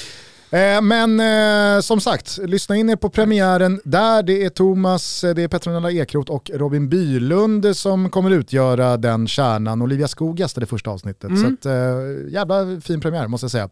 [0.51, 4.23] Eh, men eh, som sagt, lyssna in er på premiären där.
[4.23, 9.28] Det är Thomas, eh, det är Petronella Ekroth och Robin Bylund som kommer utgöra den
[9.28, 9.82] kärnan.
[9.82, 11.31] Olivia Skog gästade första avsnittet.
[11.31, 11.43] Mm.
[11.43, 13.69] Så att, eh, jävla fin premiär måste jag säga.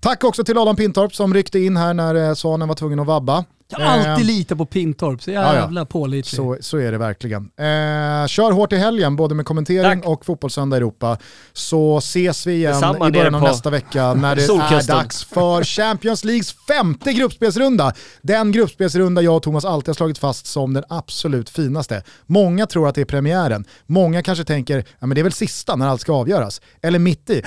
[0.00, 3.06] Tack också till Adam Pintorp som ryckte in här när eh, Svanen var tvungen att
[3.06, 3.44] vabba.
[3.70, 6.36] Jag har alltid eh, lite på Pintorp, så jävla ja, pålitlig.
[6.36, 7.42] Så, så är det verkligen.
[7.42, 10.10] Eh, kör hårt i helgen, både med kommentering Tack.
[10.10, 11.18] och Fotbollssöndag Europa.
[11.52, 15.64] Så ses vi igen Detsamma i början av nästa vecka när det är dags för
[15.64, 17.92] Champions Leagues femte gruppspelsrunda.
[18.22, 22.02] Den gruppspelsrunda jag och Thomas alltid har slagit fast som den absolut finaste.
[22.26, 23.64] Många tror att det är premiären.
[23.86, 26.60] Många kanske tänker, ja men det är väl sista när allt ska avgöras.
[26.82, 27.42] Eller mitt i.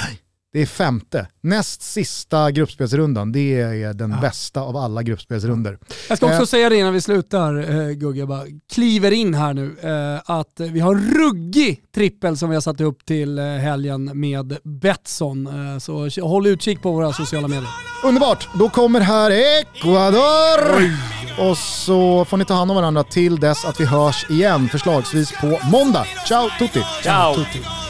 [0.54, 1.28] Det är femte.
[1.42, 4.22] Näst sista gruppspelsrundan, det är den ja.
[4.22, 5.78] bästa av alla gruppspelsrunder.
[6.10, 6.46] Jag ska också eh.
[6.46, 10.60] säga det innan vi slutar, eh, Gugge, jag bara kliver in här nu, eh, att
[10.60, 15.48] vi har en ruggig trippel som vi har satt upp till eh, helgen med Betsson.
[15.48, 17.70] Eh, så håll utkik på våra sociala medier.
[18.04, 20.78] Underbart, då kommer här Ecuador!
[20.78, 20.92] Oj.
[21.40, 25.32] Och så får ni ta hand om varandra till dess att vi hörs igen, förslagsvis
[25.42, 26.06] på måndag.
[26.28, 26.84] Ciao tutti!
[27.04, 27.36] Ciao!
[27.36, 27.81] tutti.